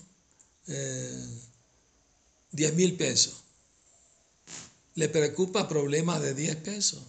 [0.66, 1.26] Eh,
[2.50, 3.43] 10 mil pesos,
[4.94, 7.02] le preocupa problemas de 10 pesos,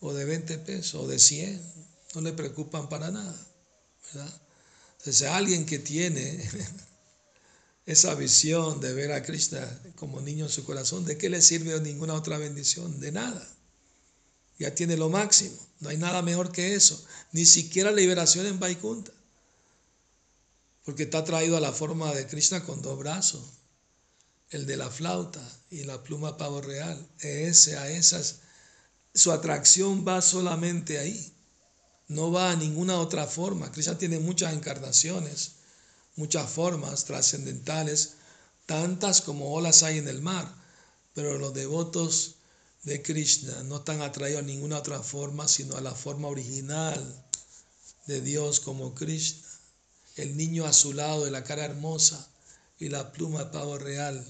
[0.00, 1.60] o de 20 pesos, o de 100,
[2.14, 3.46] no le preocupan para nada,
[4.06, 4.40] ¿verdad?
[4.98, 6.48] Entonces, alguien que tiene
[7.86, 11.78] esa visión de ver a Krishna como niño en su corazón, ¿de qué le sirve
[11.80, 13.00] ninguna otra bendición?
[13.00, 13.46] De nada.
[14.58, 15.56] Ya tiene lo máximo.
[15.80, 17.02] No hay nada mejor que eso.
[17.32, 19.12] Ni siquiera liberación en Vaikunta.
[20.84, 23.42] Porque está traído a la forma de Krishna con dos brazos.
[24.50, 27.08] El de la flauta y la pluma pavo real.
[27.20, 28.40] Ese, a esas.
[29.14, 31.32] Su atracción va solamente ahí.
[32.08, 33.70] No va a ninguna otra forma.
[33.70, 35.52] Krishna tiene muchas encarnaciones,
[36.16, 38.14] muchas formas trascendentales,
[38.66, 40.52] tantas como olas hay en el mar.
[41.14, 42.34] Pero los devotos
[42.82, 47.24] de Krishna no están atraídos a ninguna otra forma, sino a la forma original
[48.06, 49.46] de Dios como Krishna.
[50.16, 52.28] El niño azulado de la cara hermosa
[52.80, 54.24] y la pluma pavo real,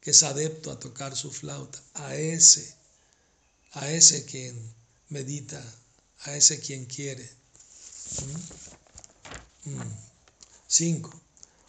[0.00, 1.82] que es adepto a tocar su flauta.
[1.94, 2.74] A ese,
[3.72, 4.56] a ese quien
[5.08, 5.62] medita,
[6.20, 7.28] a ese quien quiere.
[9.64, 9.70] ¿Mm?
[9.70, 9.96] Mm.
[10.66, 11.20] Cinco.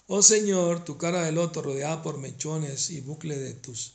[0.08, 3.94] Oh Señor, tu cara de loto rodeada por mechones y bucle de tus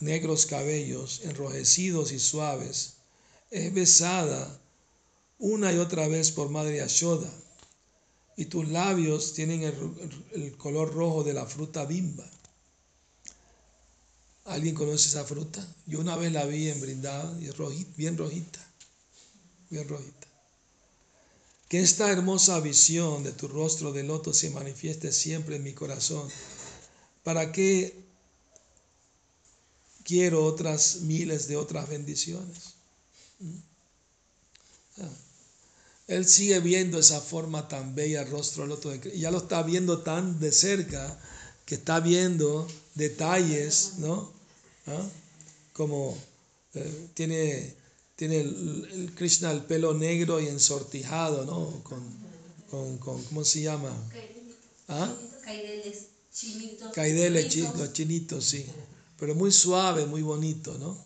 [0.00, 2.94] negros cabellos, enrojecidos y suaves,
[3.50, 4.60] es besada
[5.38, 7.30] una y otra vez por Madre Yashoda,
[8.36, 12.28] y tus labios tienen el, color rojo de la fruta bimba.
[14.50, 15.64] ¿Alguien conoce esa fruta?
[15.86, 18.58] Yo una vez la vi en Brindada y es bien rojita,
[19.70, 20.26] bien rojita.
[21.68, 26.28] Que esta hermosa visión de tu rostro de loto se manifieste siempre en mi corazón,
[27.22, 27.94] para que
[30.02, 32.74] quiero otras miles de otras bendiciones.
[33.38, 33.58] ¿Mm?
[35.02, 35.16] Ah.
[36.08, 40.02] Él sigue viendo esa forma tan bella, el rostro del y ya lo está viendo
[40.02, 41.20] tan de cerca
[41.64, 44.39] que está viendo detalles, ¿no?
[44.90, 45.08] ¿Ah?
[45.72, 46.16] Como
[46.74, 47.74] eh, tiene,
[48.16, 51.82] tiene el, Krishna el pelo negro y ensortijado, ¿no?
[51.82, 52.02] Con,
[52.70, 53.90] con, con ¿cómo se llama?
[54.88, 55.12] ¿Ah?
[55.44, 56.92] Caideles chinitos.
[56.92, 58.66] Caideles, los chinitos, sí
[59.20, 60.96] pero muy suave, muy bonito, ¿no?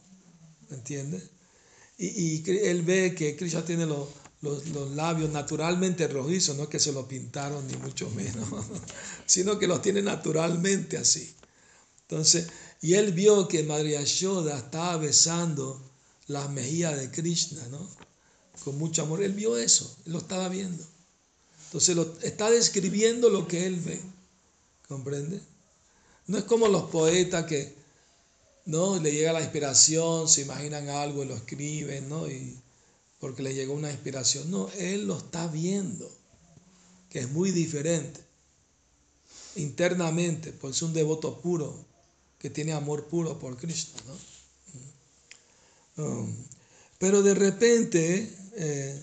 [0.71, 1.25] ¿Me entiendes?
[1.99, 4.09] Y, él ve que Krishna tiene los,
[4.95, 8.49] labios naturalmente rojizos, no que se lo pintaron ni mucho menos,
[9.27, 11.35] sino que los tiene naturalmente así.
[12.03, 12.47] Entonces,
[12.85, 15.81] y él vio que Yashoda estaba besando
[16.27, 17.89] las mejillas de Krishna, ¿no?
[18.63, 19.23] Con mucho amor.
[19.23, 20.85] Él vio eso, lo estaba viendo.
[21.65, 24.03] Entonces, lo, está describiendo lo que él ve.
[24.87, 25.41] ¿Comprende?
[26.27, 27.75] No es como los poetas que
[28.67, 29.01] ¿no?
[29.01, 32.29] Le llega la inspiración, se imaginan algo y lo escriben, ¿no?
[32.29, 32.55] Y
[33.19, 34.51] porque le llegó una inspiración.
[34.51, 36.15] No, él lo está viendo,
[37.09, 38.21] que es muy diferente.
[39.57, 41.94] Internamente, pues es un devoto puro,
[42.45, 46.05] que tiene amor puro por Cristo, ¿no?
[46.05, 46.37] Um,
[46.99, 49.03] pero de repente, eh,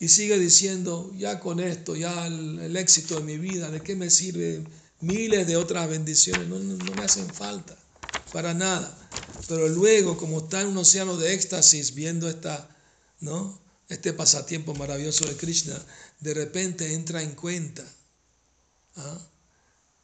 [0.00, 4.10] y sigue diciendo, ya con esto, ya el, éxito de mi vida, ¿de qué me
[4.10, 4.64] sirve?
[5.02, 7.78] Miles de otras bendiciones, no me hacen falta
[8.32, 9.08] para nada.
[9.46, 12.76] Pero luego, como está en un océano de éxtasis viendo esta,
[13.20, 13.56] ¿no?
[13.88, 15.80] este pasatiempo maravilloso de Krishna,
[16.18, 17.84] de repente entra en cuenta,
[18.96, 19.30] ¿ah?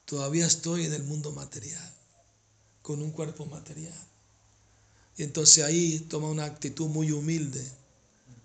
[0.05, 1.96] todavía estoy en el mundo material,
[2.87, 3.99] con un cuerpo material.
[5.17, 7.61] Y entonces ahí toma una actitud muy humilde,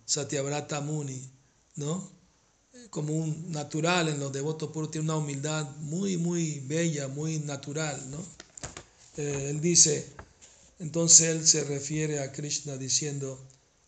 [0.04, 1.21] Satyavrata Muni,
[1.75, 2.10] ¿no?
[2.89, 8.01] Como un natural en los devotos puros, tiene una humildad muy, muy bella, muy natural,
[8.10, 8.17] ¿no?
[9.17, 10.08] Eh, él dice,
[10.80, 13.39] entonces él se refiere a Krishna diciendo,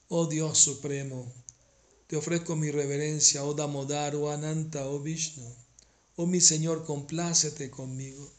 [0.09, 1.33] oh Dios supremo,
[2.05, 5.51] te ofrezco mi reverencia, oh Damodar, oh Ananta, oh Vishnu,
[6.17, 8.31] oh mi Señor, complácete conmigo.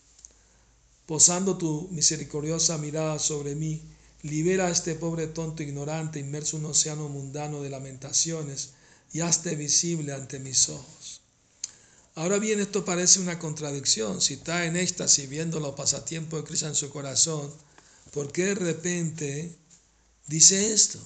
[1.06, 3.82] Posando tu misericordiosa mirada sobre mí,
[4.22, 8.70] libera a este pobre tonto ignorante inmerso en un océano mundano de lamentaciones
[9.12, 11.20] y hazte visible ante mis ojos.
[12.14, 14.20] Ahora bien, esto parece una contradicción.
[14.20, 17.52] Si está en éxtasis viendo los pasatiempos de Cristo en su corazón,
[18.12, 19.54] ¿por qué de repente
[20.26, 21.00] dice esto?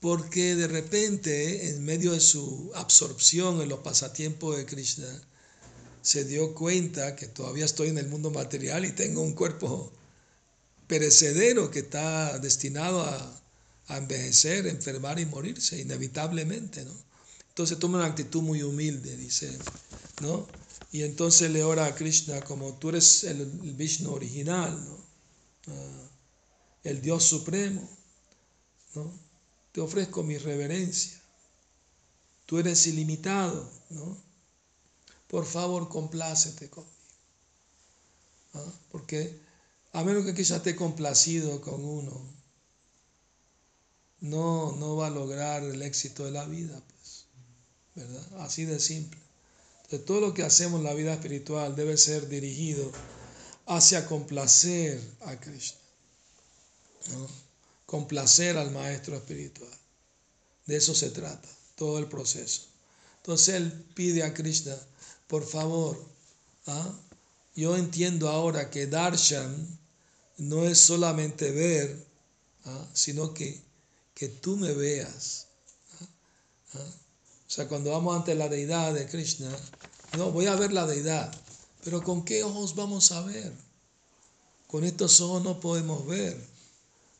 [0.00, 5.22] porque de repente, en medio de su absorción en los pasatiempos de Krishna,
[6.08, 9.92] se dio cuenta que todavía estoy en el mundo material y tengo un cuerpo
[10.86, 13.42] perecedero que está destinado a,
[13.90, 16.94] envejecer, enfermar y morirse inevitablemente, ¿no?
[17.50, 19.50] Entonces toma una actitud muy humilde, dice,
[20.22, 20.46] ¿no?
[20.92, 25.74] Y entonces le ora a Krishna como tú eres el, Vishnu original, ¿no?
[25.74, 26.08] Ah,
[26.84, 27.86] el Dios supremo,
[28.94, 29.12] ¿no?
[29.72, 31.20] Te ofrezco mi reverencia.
[32.46, 34.27] Tú eres ilimitado, ¿no?
[35.28, 36.92] Por favor, complácete conmigo.
[38.54, 38.72] ¿ah?
[38.90, 39.40] Porque
[39.92, 42.38] a menos que quizás esté complacido con uno,
[44.20, 47.26] no, no va a lograr el éxito de la vida, pues,
[47.94, 48.40] ¿verdad?
[48.40, 49.18] Así de simple.
[49.84, 52.90] Entonces, todo lo que hacemos en la vida espiritual debe ser dirigido
[53.66, 55.78] hacia complacer a Krishna,
[57.86, 59.70] complacer al maestro espiritual.
[60.66, 62.66] De eso se trata, todo el proceso.
[63.18, 64.76] Entonces él pide a Krishna,
[65.28, 66.02] por favor,
[66.66, 66.92] ¿ah?
[67.54, 69.78] yo entiendo ahora que darshan
[70.38, 72.04] no es solamente ver,
[72.64, 72.86] ¿ah?
[72.94, 73.60] sino que,
[74.14, 75.46] que tú me veas.
[76.00, 76.06] ¿ah?
[76.74, 76.90] ¿Ah?
[77.46, 79.54] O sea, cuando vamos ante la deidad de Krishna,
[80.16, 81.30] no, voy a ver la deidad,
[81.84, 83.52] pero ¿con qué ojos vamos a ver?
[84.66, 86.38] Con estos ojos no podemos ver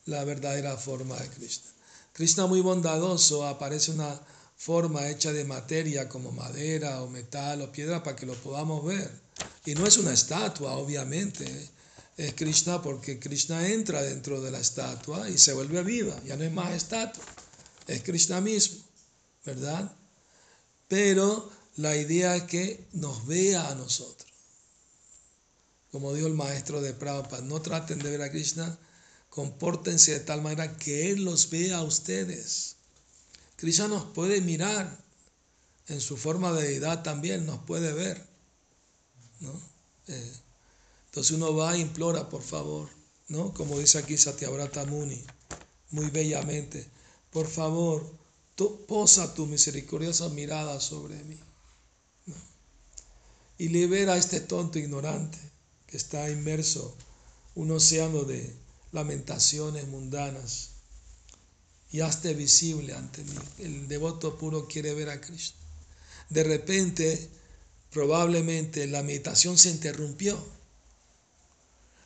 [0.05, 1.69] la verdadera forma de Krishna.
[2.13, 4.19] Krishna muy bondadoso, aparece una
[4.59, 9.09] forma hecha de materia como madera o metal o piedra para que lo podamos ver.
[9.65, 11.45] Y no es una estatua, obviamente.
[11.45, 11.69] ¿eh?
[12.17, 16.21] Es Krishna porque Krishna entra dentro de la estatua y se vuelve viva.
[16.25, 17.23] Ya no es más estatua.
[17.87, 18.83] Es Krishna mismo,
[19.45, 19.95] ¿verdad?
[20.89, 24.27] Pero la idea es que nos vea a nosotros.
[25.89, 28.77] Como dijo el maestro de Prabhupada, no traten de ver a Krishna,
[29.29, 32.75] compórtense de tal manera que Él los vea a ustedes.
[33.59, 34.97] Krishna nos puede mirar
[35.87, 38.25] en su forma de deidad también, nos puede ver.
[39.41, 39.51] ¿no?
[40.07, 40.33] Eh,
[41.07, 42.87] entonces uno va e implora, por favor,
[43.27, 43.53] ¿no?
[43.53, 45.21] como dice aquí Satyavrata Muni,
[45.91, 46.87] muy bellamente,
[47.31, 48.09] por favor,
[48.87, 51.37] posa tu misericordiosa mirada sobre mí
[53.57, 55.37] y libera a este tonto ignorante
[55.85, 56.95] que está inmerso
[57.55, 58.55] un océano de
[58.93, 60.78] lamentaciones mundanas
[61.91, 63.35] y hazte visible ante mí.
[63.59, 65.57] El devoto puro quiere ver a Krishna.
[66.29, 67.29] De repente,
[67.91, 70.37] probablemente la meditación se interrumpió.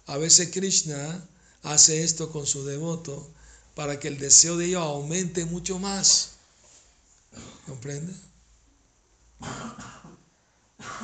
[0.06, 1.28] A veces Krishna
[1.64, 3.30] hace esto con su devoto
[3.76, 6.32] para que el deseo de ellos aumente mucho más.
[7.66, 8.14] ¿Comprende?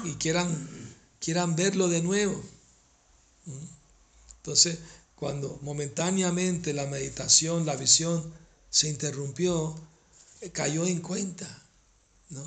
[0.03, 0.67] y quieran,
[1.19, 2.41] quieran verlo de nuevo.
[4.37, 4.79] Entonces,
[5.15, 8.33] cuando momentáneamente la meditación, la visión
[8.69, 9.75] se interrumpió,
[10.51, 11.47] cayó en cuenta,
[12.29, 12.43] ¿no?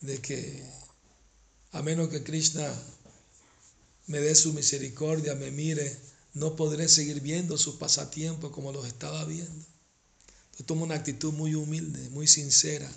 [0.00, 0.62] De que
[1.72, 2.70] a menos que Krishna
[4.06, 5.96] me dé su misericordia, me mire,
[6.34, 9.64] no podré seguir viendo su pasatiempo como los estaba viendo.
[10.44, 12.90] Entonces toma una actitud muy humilde, muy sincera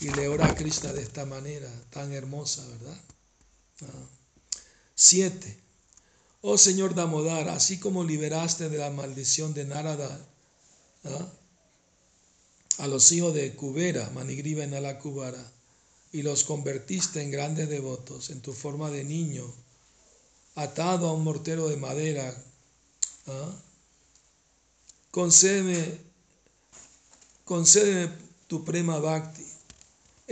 [0.00, 3.00] y le ora a Krishna de esta manera tan hermosa, ¿verdad?
[3.82, 4.08] Ah.
[4.94, 5.58] Siete.
[6.40, 10.31] Oh Señor Damodar, así como liberaste de la maldición de Narada
[11.04, 11.32] ¿ah?
[12.78, 15.52] a los hijos de Kubera, Manigriva en Alakubara,
[16.12, 19.46] y los convertiste en grandes devotos en tu forma de niño,
[20.54, 22.34] atado a un mortero de madera,
[23.26, 23.54] ¿ah?
[25.10, 25.98] concédeme,
[27.44, 28.12] concédeme
[28.46, 29.52] tu prema bhakti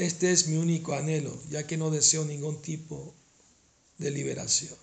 [0.00, 3.14] este es mi único anhelo, ya que no deseo ningún tipo
[3.98, 4.74] de liberación.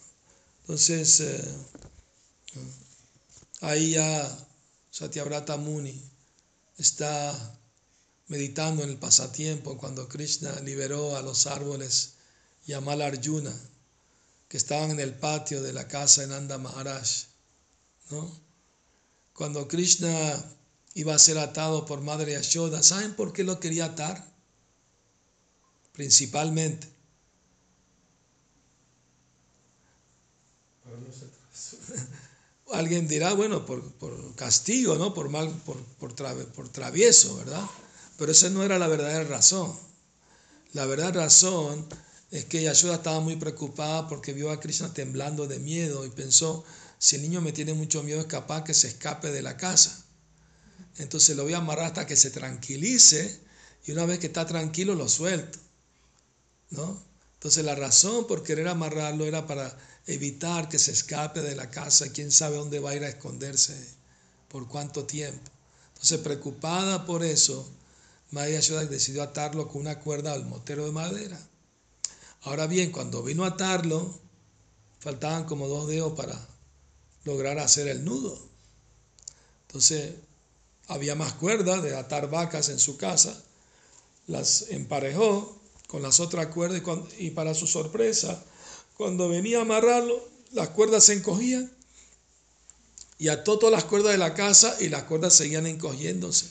[0.61, 1.43] Entonces, eh,
[3.61, 4.46] ahí ya
[4.97, 6.01] Satyavrata Muni
[6.79, 7.55] está
[8.29, 12.13] meditando en el pasatiempo cuando Krishna liberó a los árboles
[12.65, 13.53] Yamal Arjuna
[14.47, 17.25] que estaban en el patio de la casa de Nanda Maharaj.
[18.09, 18.27] ¿no?
[19.33, 20.43] Cuando Krishna
[20.95, 24.25] iba a ser atado por Madre Yashoda, ¿saben por qué lo quería atar?
[25.93, 26.87] principalmente.
[32.73, 33.81] Alguien dirá, bueno, por,
[34.35, 35.13] castigo, ¿no?
[35.13, 36.13] Por mal, por, por,
[36.47, 37.63] por travieso, ¿verdad?
[38.17, 39.73] Pero esa no era la verdadera razón.
[40.73, 41.87] La verdadera razón
[42.31, 46.65] es que Yashoda estaba muy preocupada porque vio a Krishna temblando de miedo y pensó,
[46.99, 50.05] si el niño me tiene mucho miedo es capaz que se escape de la casa.
[50.97, 53.39] Entonces lo voy a amarrar hasta que se tranquilice
[53.85, 55.59] y una vez que está tranquilo lo suelto.
[56.71, 57.01] ¿no?
[57.35, 62.11] Entonces la razón por querer amarrarlo era para evitar que se escape de la casa,
[62.11, 63.75] quién sabe dónde va a ir a esconderse,
[64.47, 65.51] por cuánto tiempo.
[65.93, 67.69] Entonces, preocupada por eso,
[68.31, 71.39] María Yashoda decidió atarlo con una cuerda al motero de madera.
[72.43, 74.17] Ahora bien, cuando vino a atarlo,
[74.99, 76.39] faltaban como dos dedos para
[77.25, 78.39] lograr hacer el nudo.
[79.67, 80.13] Entonces,
[80.87, 83.43] había más cuerdas de atar vacas en su casa,
[84.27, 86.81] las emparejó con las otras cuerdas
[87.17, 88.43] y, para su sorpresa,
[88.97, 91.71] cuando venía a amarrarlo, las cuerdas se encogían
[93.19, 96.47] y ató todas las cuerdas de la casa y las cuerdas seguían encogiéndose.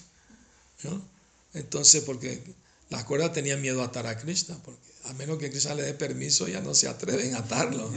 [1.54, 2.42] Entonces, porque
[2.88, 5.94] las cuerdas tenían miedo a atar a Krishna, porque a menos que Krishna le dé
[5.94, 7.90] permiso, ya no se atreven a atarlo.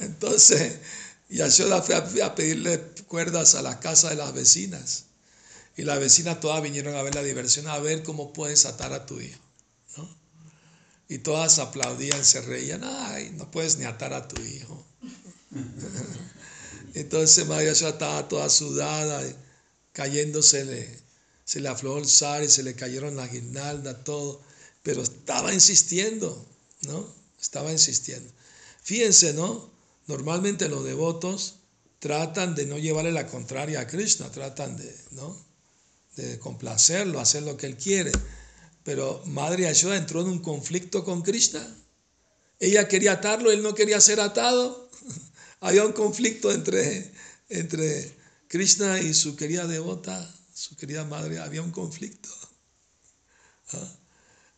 [0.00, 0.78] Entonces,
[1.28, 5.04] Yashoda fue a pedirle cuerdas a la casa de las vecinas.
[5.76, 9.04] Y las vecinas todas vinieron a ver la diversión, a ver cómo puedes atar a
[9.04, 9.38] tu hijo.
[11.08, 14.84] Y todas aplaudían, se reían, ay, no puedes ni atar a tu hijo.
[16.94, 19.22] Entonces María ya estaba toda sudada,
[19.92, 20.88] cayéndosele,
[21.44, 24.42] se le aflojó el sal y se le cayeron las guirnaldas, todo.
[24.82, 26.44] Pero estaba insistiendo,
[26.82, 27.06] ¿no?
[27.40, 28.32] Estaba insistiendo.
[28.82, 29.70] Fíjense, ¿no?
[30.06, 31.56] Normalmente los devotos
[31.98, 35.36] tratan de no llevarle la contraria a Krishna, tratan de, ¿no?
[36.16, 38.10] de complacerlo, hacer lo que él quiere.
[38.86, 41.60] Pero Madre Yashoda entró en un conflicto con Krishna.
[42.60, 44.88] Ella quería atarlo, él no quería ser atado.
[45.60, 47.12] Había un conflicto entre,
[47.48, 48.16] entre
[48.46, 51.40] Krishna y su querida devota, su querida madre.
[51.40, 52.28] Había un conflicto.
[53.72, 53.92] ¿Ah?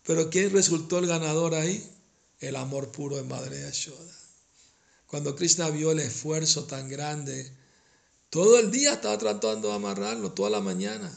[0.04, 1.82] Pero ¿quién resultó el ganador ahí?
[2.38, 4.14] El amor puro de Madre Yashoda.
[5.06, 7.50] Cuando Krishna vio el esfuerzo tan grande,
[8.28, 11.10] todo el día estaba tratando de amarrarlo, toda la mañana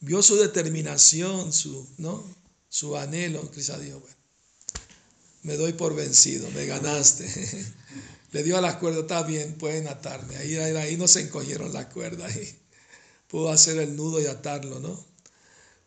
[0.00, 2.24] vio su determinación, su, ¿no?
[2.68, 4.16] su anhelo, Cristo dijo, bueno,
[5.42, 7.26] me doy por vencido, me ganaste.
[8.32, 10.36] Le dio a las cuerdas, está bien, pueden atarme.
[10.36, 12.56] Ahí, ahí, no se encogieron las cuerdas, ahí
[13.26, 15.04] pudo hacer el nudo y atarlo, ¿no?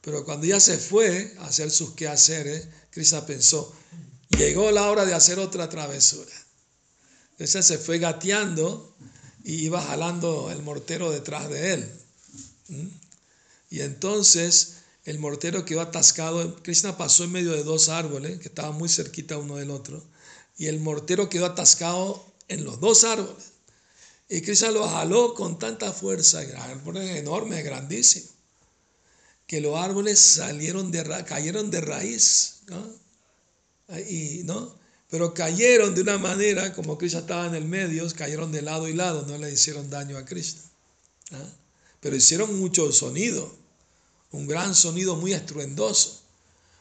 [0.01, 3.74] Pero cuando ya se fue a hacer sus quehaceres, Cristo pensó,
[4.38, 6.32] llegó la hora de hacer otra travesura.
[7.32, 8.93] Entonces se fue gateando
[9.43, 11.91] y iba jalando el mortero detrás de él.
[13.74, 16.61] Y entonces el mortero quedó atascado.
[16.61, 20.03] Krishna pasó en medio de dos árboles que estaban muy cerquita uno del otro.
[20.55, 23.53] Y el mortero quedó atascado en los dos árboles.
[24.30, 28.30] Y Krishna lo jaló con tanta fuerza, árboles enormes, grandísimos,
[29.47, 32.61] que los árboles salieron de cayeron de raíz.
[34.07, 34.78] Y, ¿no?
[35.09, 38.93] Pero cayeron de una manera, como Krishna estaba en el medio, cayeron de lado y
[38.93, 40.61] lado, no le hicieron daño a Krishna.
[42.01, 43.62] Pero hicieron mucho sonido
[44.34, 46.22] un gran sonido muy estruendoso.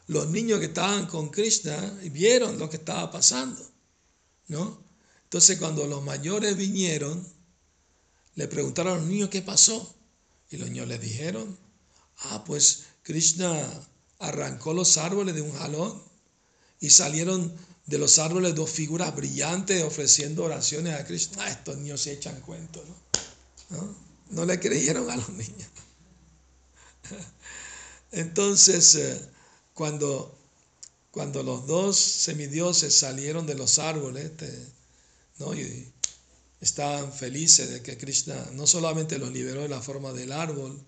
[0.07, 1.77] Los niños que estaban con Krishna
[2.11, 3.63] vieron lo que estaba pasando,
[4.47, 4.83] ¿no?
[5.23, 7.25] Entonces cuando los mayores vinieron,
[8.35, 9.95] le preguntaron a los niños qué pasó.
[10.49, 11.57] Y los niños les dijeron,
[12.25, 13.67] ah, pues Krishna
[14.19, 16.01] arrancó los árboles de un jalón
[16.79, 21.43] y salieron de los árboles dos figuras brillantes ofreciendo oraciones a Krishna.
[21.45, 22.83] Ah, estos niños se echan cuentos,
[23.69, 23.77] ¿no?
[23.77, 23.95] ¿no?
[24.31, 25.69] No le creyeron a los niños.
[28.13, 29.29] Entonces, eh,
[29.73, 30.37] cuando,
[31.09, 34.31] cuando los dos semidioses salieron de los árboles,
[35.39, 35.55] ¿no?
[35.55, 35.91] y
[36.61, 40.79] estaban felices de que Krishna no solamente los liberó de la forma del árbol,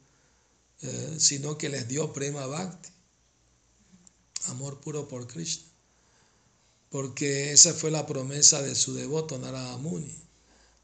[0.84, 2.90] eh, sino que les dio prema bhakti,
[4.46, 5.66] amor puro por Krishna.
[6.92, 10.16] Porque esa fue la promesa de su devoto Narada Muni.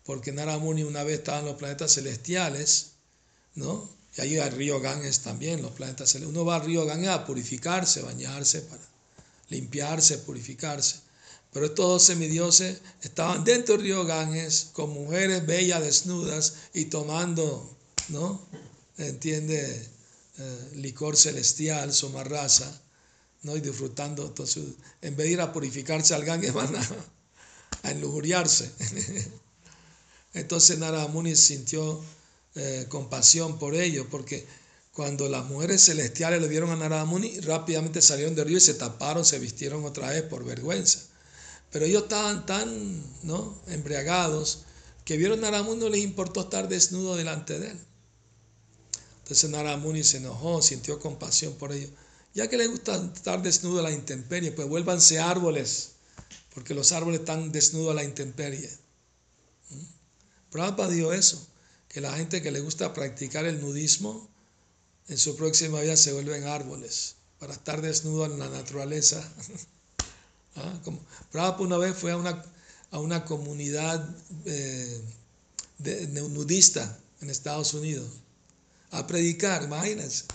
[0.03, 2.93] Porque Narada Muni una vez estaba en los planetas celestiales,
[3.53, 4.00] ¿no?
[4.17, 8.01] Y ahí al río Ganges también, los planetas Uno va al río Ganges a purificarse,
[8.01, 8.83] bañarse, para
[9.49, 10.97] limpiarse, purificarse.
[11.53, 17.77] Pero estos dos semidioses estaban dentro del río Ganges con mujeres bellas, desnudas y tomando,
[18.09, 18.41] ¿no?
[18.97, 19.89] ¿Entiende?
[20.37, 22.81] Eh, licor celestial, somarraza,
[23.43, 23.55] ¿no?
[23.55, 24.25] Y disfrutando.
[24.25, 24.63] Entonces,
[25.01, 26.87] en vez de ir a purificarse al Ganges, van a,
[27.83, 28.71] a enlujuriarse.
[30.33, 32.01] Entonces Narada Muni sintió
[32.55, 34.45] eh, compasión por ellos, porque
[34.91, 38.73] cuando las mujeres celestiales le vieron a Narada Muni, rápidamente salieron del río y se
[38.73, 40.99] taparon, se vistieron otra vez por vergüenza.
[41.71, 43.57] Pero ellos estaban tan ¿no?
[43.67, 44.63] embriagados
[45.05, 47.79] que vieron a Narada Muni no les importó estar desnudo delante de él.
[49.23, 51.91] Entonces Narada Muni se enojó, sintió compasión por ellos.
[52.33, 55.91] Ya que les gusta estar desnudo a la intemperie, pues vuélvanse árboles,
[56.53, 58.69] porque los árboles están desnudos a la intemperie.
[59.69, 59.83] ¿Mm?
[60.51, 61.47] Prabhupada dijo eso
[61.91, 64.29] que la gente que le gusta practicar el nudismo,
[65.09, 69.21] en su próxima vida se vuelven árboles para estar desnudo en la naturaleza.
[70.55, 70.79] ¿Ah?
[70.85, 70.99] Como,
[71.31, 72.43] Prabhupada una vez fue a una,
[72.91, 74.07] a una comunidad
[74.45, 75.01] eh,
[75.79, 78.09] de, nudista en Estados Unidos,
[78.91, 80.25] a predicar, imagínense.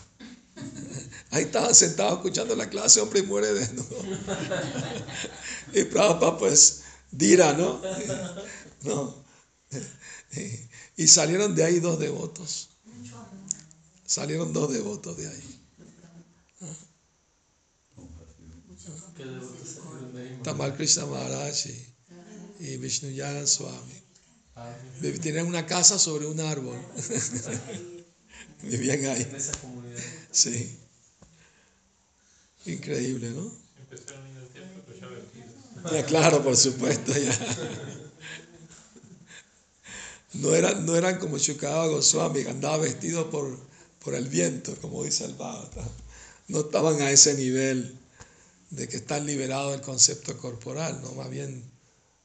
[1.30, 3.96] Ahí estaba sentado escuchando la clase, hombre y muere desnudo.
[5.72, 7.80] Y Prabhupada pues dirá, ¿no?
[8.82, 9.24] No.
[11.06, 12.70] Salieron de ahí dos devotos.
[14.06, 15.62] Salieron dos devotos de ahí.
[20.42, 21.94] Tamal Krishna Maharaj y,
[22.60, 24.02] y Vishnu Yagan Swami.
[25.20, 26.78] Tenían una casa sobre un árbol.
[28.62, 29.22] Vivían ahí.
[29.22, 30.00] en esa comunidad.
[30.30, 30.78] Sí.
[32.64, 33.52] Increíble, ¿no?
[33.78, 35.90] Empezaron tiempo.
[35.92, 37.32] Ya, claro, por supuesto, ya.
[40.40, 43.58] No eran, no eran como Shukadeva Goswami, que andaba vestido por,
[44.04, 45.88] por el viento, como dice el Bhagavatam.
[46.48, 47.98] No estaban a ese nivel
[48.70, 51.12] de que están liberados del concepto corporal, ¿no?
[51.12, 51.70] Más bien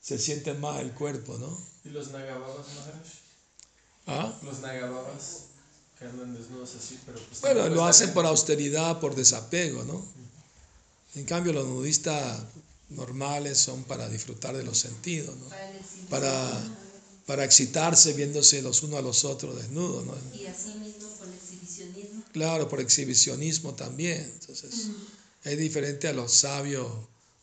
[0.01, 1.57] se sienten más el cuerpo, ¿no?
[1.85, 3.07] ¿Y los Nagababas, Maharaj?
[4.07, 4.39] ¿Ah?
[4.43, 5.43] Los Nagababas
[5.97, 7.41] que andan desnudos así, pero pues.
[7.41, 10.03] Bueno, lo hacen en- por austeridad, por desapego, ¿no?
[11.15, 12.41] En cambio, los nudistas
[12.89, 15.47] normales son para disfrutar de los sentidos, ¿no?
[16.09, 16.59] Para.
[17.31, 20.13] Para, excitarse viéndose los unos a los otros desnudos, ¿no?
[20.35, 22.23] Y así mismo por exhibicionismo.
[22.31, 24.21] Claro, por exhibicionismo también.
[24.39, 24.87] Entonces,
[25.43, 26.87] es diferente a los sabios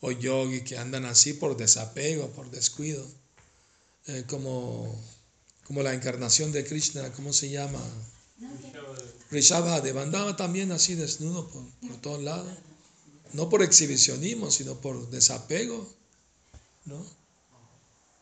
[0.01, 3.05] o yogis que andan así por desapego, por descuido.
[4.07, 4.95] Eh, como,
[5.65, 7.81] como la encarnación de Krishna, ¿cómo se llama?
[9.31, 12.51] Rishabhadeva andaba también así desnudo por, por todos lados.
[13.33, 15.87] No por exhibicionismo, sino por desapego.
[16.89, 17.05] ¿no?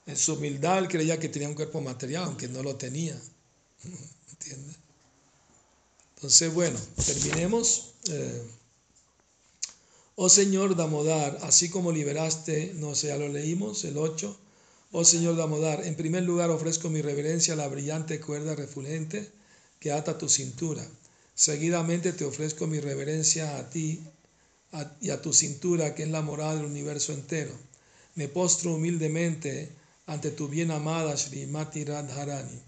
[0.08, 3.20] En su humildad creía que tenía un cuerpo material, aunque no lo tenía.
[4.32, 4.78] ¿Entiendes?
[6.16, 7.93] Entonces, bueno, terminemos.
[8.10, 8.43] Eh,
[10.16, 14.36] oh Señor Damodar, así como liberaste, no sé, ya lo leímos, el 8.
[14.93, 19.30] Oh Señor Damodar, en primer lugar ofrezco mi reverencia a la brillante cuerda refulgente
[19.80, 20.88] que ata tu cintura.
[21.36, 24.01] Seguidamente te ofrezco mi reverencia a ti
[25.01, 27.51] y a tu cintura, que es la morada del universo entero.
[28.16, 29.70] Me postro humildemente
[30.08, 32.60] ante tu bien amada Srimati Radharani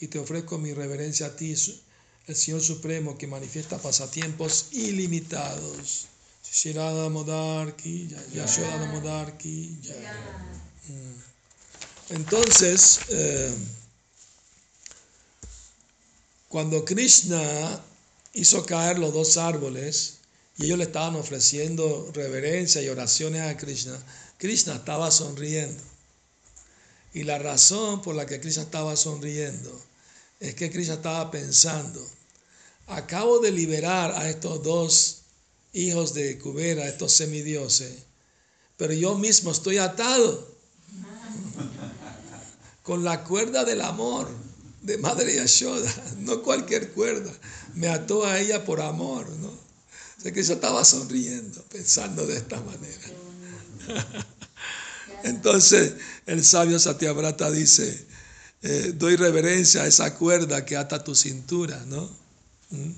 [0.00, 1.54] y te ofrezco mi reverencia a ti,
[2.26, 6.08] el Señor Supremo, que manifiesta pasatiempos ilimitados.
[6.52, 9.96] Shri Radha Damodar ki jai, Yashoda Damodar ki jai.
[10.88, 11.22] Mm.
[12.10, 13.54] Entonces, eh,
[16.48, 17.82] cuando Krishna
[18.32, 20.18] hizo caer los dos árboles
[20.56, 23.98] y ellos le estaban ofreciendo reverencia y oraciones a Krishna,
[24.38, 25.82] Krishna estaba sonriendo.
[27.16, 29.72] Y la razón por la que Krishna estaba sonriendo
[30.38, 32.06] es que Krishna estaba pensando,
[32.88, 35.22] acabo de liberar a estos dos
[35.72, 38.00] hijos de Kubera, estos semidioses,
[38.76, 40.46] pero yo mismo estoy atado
[42.82, 44.28] con la cuerda del amor
[44.82, 47.32] de Madre Yashoda, no cualquier cuerda,
[47.72, 49.48] me ató a ella por amor, ¿no?
[49.48, 53.08] O que estaba sonriendo, pensando de esta manera.
[55.26, 55.94] Entonces
[56.26, 58.06] el sabio Satyavrata dice,
[58.62, 62.08] eh, doy reverencia a esa cuerda que ata tu cintura, ¿no?
[62.70, 62.92] ¿Mm?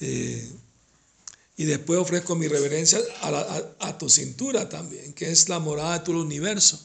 [0.00, 0.50] Eh,
[1.56, 6.16] y después ofrezco mi reverencia a, tu cintura también, que es la morada de todo
[6.16, 6.84] el universo,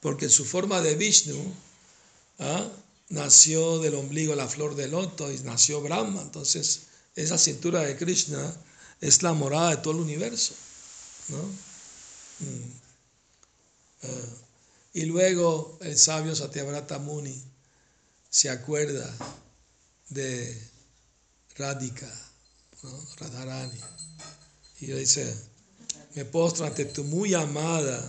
[0.00, 1.54] porque en su forma de Vishnu
[2.40, 2.66] ¿ah?
[3.10, 6.22] nació del ombligo la flor de loto y nació Brahma.
[6.22, 6.80] Entonces,
[7.14, 8.54] esa cintura de Krishna
[9.00, 10.54] es la morada de todo el universo.
[11.28, 11.42] ¿no?
[12.40, 12.87] Mm.
[14.02, 14.08] Ah,
[14.92, 17.42] y luego el sabio Satyavrata Muni
[18.30, 19.12] se acuerda
[20.08, 20.70] de
[21.56, 22.12] Radhika,
[22.82, 23.06] ¿no?
[23.16, 23.80] Radharani,
[24.80, 25.34] y le dice,
[26.14, 28.00] me postro ante tu muy amada,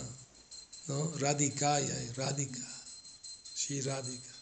[0.87, 1.17] ¿no?
[1.17, 2.67] Radhikaya Radhika,
[3.55, 4.33] Shri Radhika.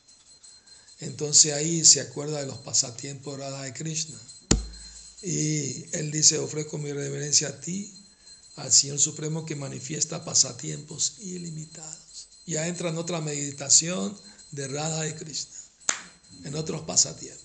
[0.99, 4.19] Entonces ahí se acuerda de los pasatiempos de Radha Krishna.
[5.21, 7.93] Y él dice, ofrezco mi reverencia a ti,
[8.57, 12.27] al Señor Supremo que manifiesta pasatiempos ilimitados.
[12.45, 14.17] Ya entra en otra meditación
[14.51, 15.57] de Radha y Krishna,
[16.43, 17.43] en otros pasatiempos.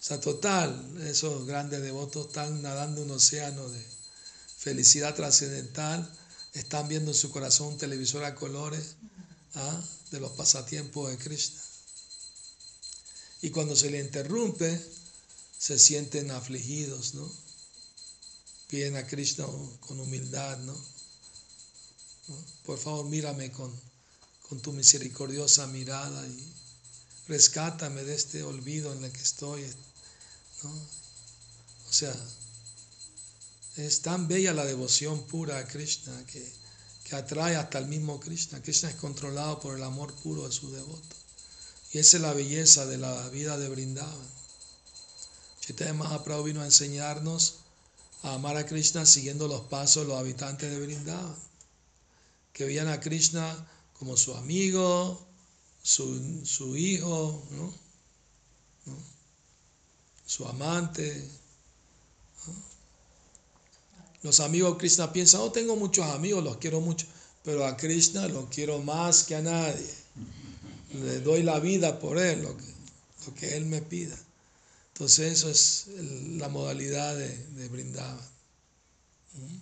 [0.00, 3.84] O sea, total, esos grandes devotos están nadando un océano de
[4.56, 6.10] felicidad trascendental,
[6.54, 8.96] están viendo en su corazón un televisor a colores
[9.54, 9.84] ¿ah?
[10.10, 11.60] de los pasatiempos de Krishna.
[13.42, 14.80] Y cuando se le interrumpe,
[15.58, 17.30] se sienten afligidos, ¿no?
[18.70, 19.46] Piden a Krishna
[19.80, 20.76] con humildad, ¿no?
[22.64, 23.72] Por favor, mírame con,
[24.48, 26.52] con tu misericordiosa mirada y
[27.26, 29.66] rescátame de este olvido en el que estoy,
[30.62, 30.70] ¿no?
[30.70, 32.14] O sea,
[33.76, 36.52] es tan bella la devoción pura a Krishna que,
[37.02, 38.62] que atrae hasta el mismo Krishna.
[38.62, 41.16] Krishna es controlado por el amor puro de su devoto.
[41.92, 44.28] Y esa es la belleza de la vida de Brindavan.
[45.60, 47.56] Chaitanya Mahaprabhu vino a enseñarnos
[48.22, 51.36] a amar a Krishna siguiendo los pasos de los habitantes de Vrindavan,
[52.52, 53.66] que veían a Krishna
[53.98, 55.20] como su amigo,
[55.82, 57.72] su, su hijo, ¿no?
[60.26, 61.28] su amante.
[64.22, 67.06] Los amigos de Krishna piensan, oh, tengo muchos amigos, los quiero mucho,
[67.42, 69.94] pero a Krishna lo quiero más que a nadie.
[70.92, 72.54] Le doy la vida por él, lo
[73.26, 74.16] lo que él me pida.
[75.00, 75.86] Entonces eso es
[76.36, 78.20] la modalidad de, de Brindavan.
[79.32, 79.56] ¿Mm?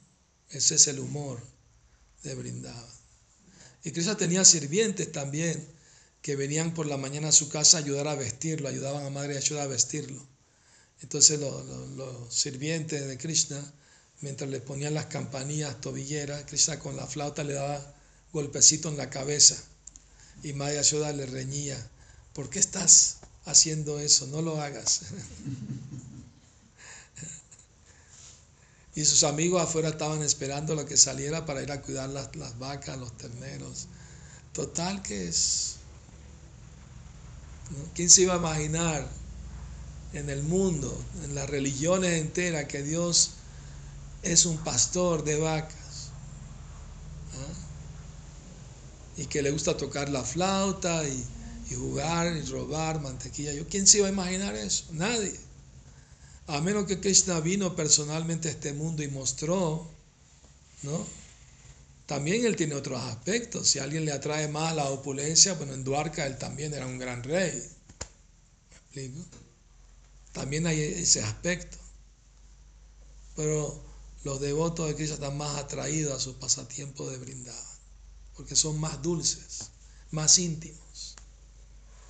[0.50, 1.40] Ese es el humor
[2.24, 2.90] de Brindavan.
[3.84, 5.64] Y Krishna tenía sirvientes también
[6.22, 9.34] que venían por la mañana a su casa a ayudar a vestirlo, ayudaban a Madre
[9.34, 10.20] Yashoda a vestirlo.
[11.02, 13.62] Entonces lo- lo- los sirvientes de Krishna,
[14.20, 17.94] mientras le ponían las campanillas tobilleras, Krishna con la flauta le daba
[18.32, 19.56] golpecito en la cabeza
[20.42, 21.78] y Madre Yashoda le reñía,
[22.32, 23.17] ¿por qué estás
[23.48, 24.26] haciendo eso?
[24.28, 25.00] No lo hagas.
[28.94, 32.58] Y sus amigos afuera estaban esperando lo que saliera para ir a cuidar las, las
[32.58, 33.86] vacas, los terneros.
[34.52, 35.76] Total que es...
[37.94, 39.06] ¿Quién se iba a imaginar
[40.14, 43.32] en el mundo, en las religiones enteras, que Dios
[44.22, 46.10] es un pastor de vacas?
[47.34, 47.54] ¿ah?
[49.16, 51.24] Y que le gusta tocar la flauta y,
[51.70, 53.52] y jugar y robar mantequilla.
[53.52, 54.86] ¿Yo, ¿Quién se iba a imaginar eso?
[54.92, 55.34] Nadie.
[56.46, 59.90] A menos que Krishna vino personalmente a este mundo y mostró,
[60.82, 61.06] ¿no?
[62.06, 63.68] También él tiene otros aspectos.
[63.68, 66.98] Si a alguien le atrae más la opulencia, bueno, en Dwarka él también era un
[66.98, 67.52] gran rey.
[68.70, 69.26] ¿Me explico?
[70.32, 71.76] También hay ese aspecto.
[73.36, 73.84] Pero
[74.24, 77.64] los devotos de Krishna están más atraídos a sus pasatiempos de brindar,
[78.34, 79.70] porque son más dulces,
[80.10, 80.87] más íntimos.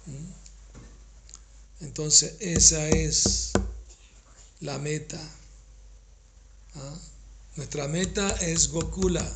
[0.08, 1.84] ¿Mm?
[1.84, 3.52] Entonces, esa es
[4.60, 5.20] la meta.
[6.74, 6.98] ¿ah?
[7.56, 9.26] Nuestra meta es Gokula,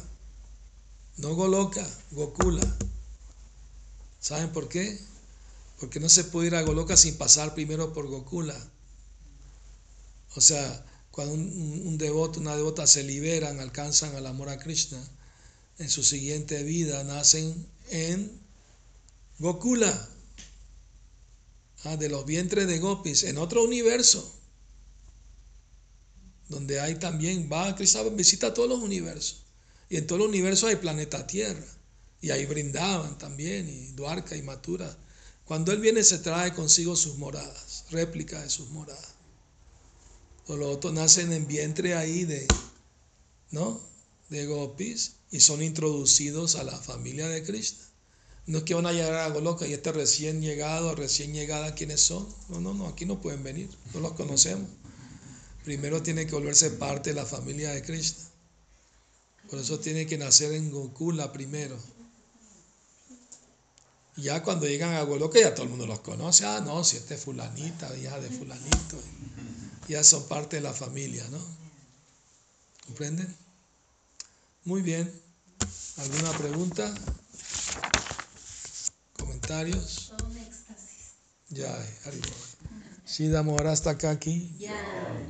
[1.18, 2.62] no Goloka, Gokula.
[4.20, 4.98] ¿Saben por qué?
[5.78, 8.56] Porque no se puede ir a Goloka sin pasar primero por Gokula.
[10.34, 15.02] O sea, cuando un, un devoto, una devota se liberan, alcanzan el amor a Krishna,
[15.78, 18.40] en su siguiente vida nacen en
[19.38, 20.08] Gokula,
[21.84, 21.96] ¿ah?
[21.96, 24.42] de los vientres de Gopis, en otro universo
[26.52, 29.44] donde hay también, va Krishna visita todos los universos.
[29.88, 31.66] Y en todo el universo hay planeta Tierra.
[32.20, 34.96] Y ahí brindaban también, y Duarca y Matura.
[35.44, 39.14] Cuando Él viene se trae consigo sus moradas, réplica de sus moradas.
[40.46, 42.46] Los otros nacen en vientre ahí de,
[43.50, 43.80] ¿no?
[44.28, 47.84] De Gopis y son introducidos a la familia de Krishna.
[48.46, 52.00] No es que van a llegar a Goloka y este recién llegado, recién llegada, ¿quiénes
[52.00, 52.26] son?
[52.48, 54.68] No, no, no, aquí no pueden venir, no los conocemos
[55.64, 58.24] primero tiene que volverse parte de la familia de Krishna.
[59.48, 61.76] Por eso tiene que nacer en Gokula primero.
[64.16, 66.44] Ya cuando llegan a Goloka ya todo el mundo los conoce.
[66.44, 68.98] Ah, no, si este es fulanita, hija de fulanito.
[69.88, 71.38] Ya son parte de la familia, ¿no?
[72.86, 73.34] ¿Comprenden?
[74.64, 75.10] Muy bien.
[75.96, 76.94] ¿Alguna pregunta?
[79.52, 80.10] ¿Comentarios?
[81.50, 81.68] Ya,
[82.06, 82.24] Haribo.
[83.06, 84.56] Shida Mohara hasta acá aquí.
[84.58, 84.72] Ya.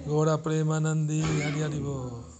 [0.06, 2.31] Gora Premanandi Hari.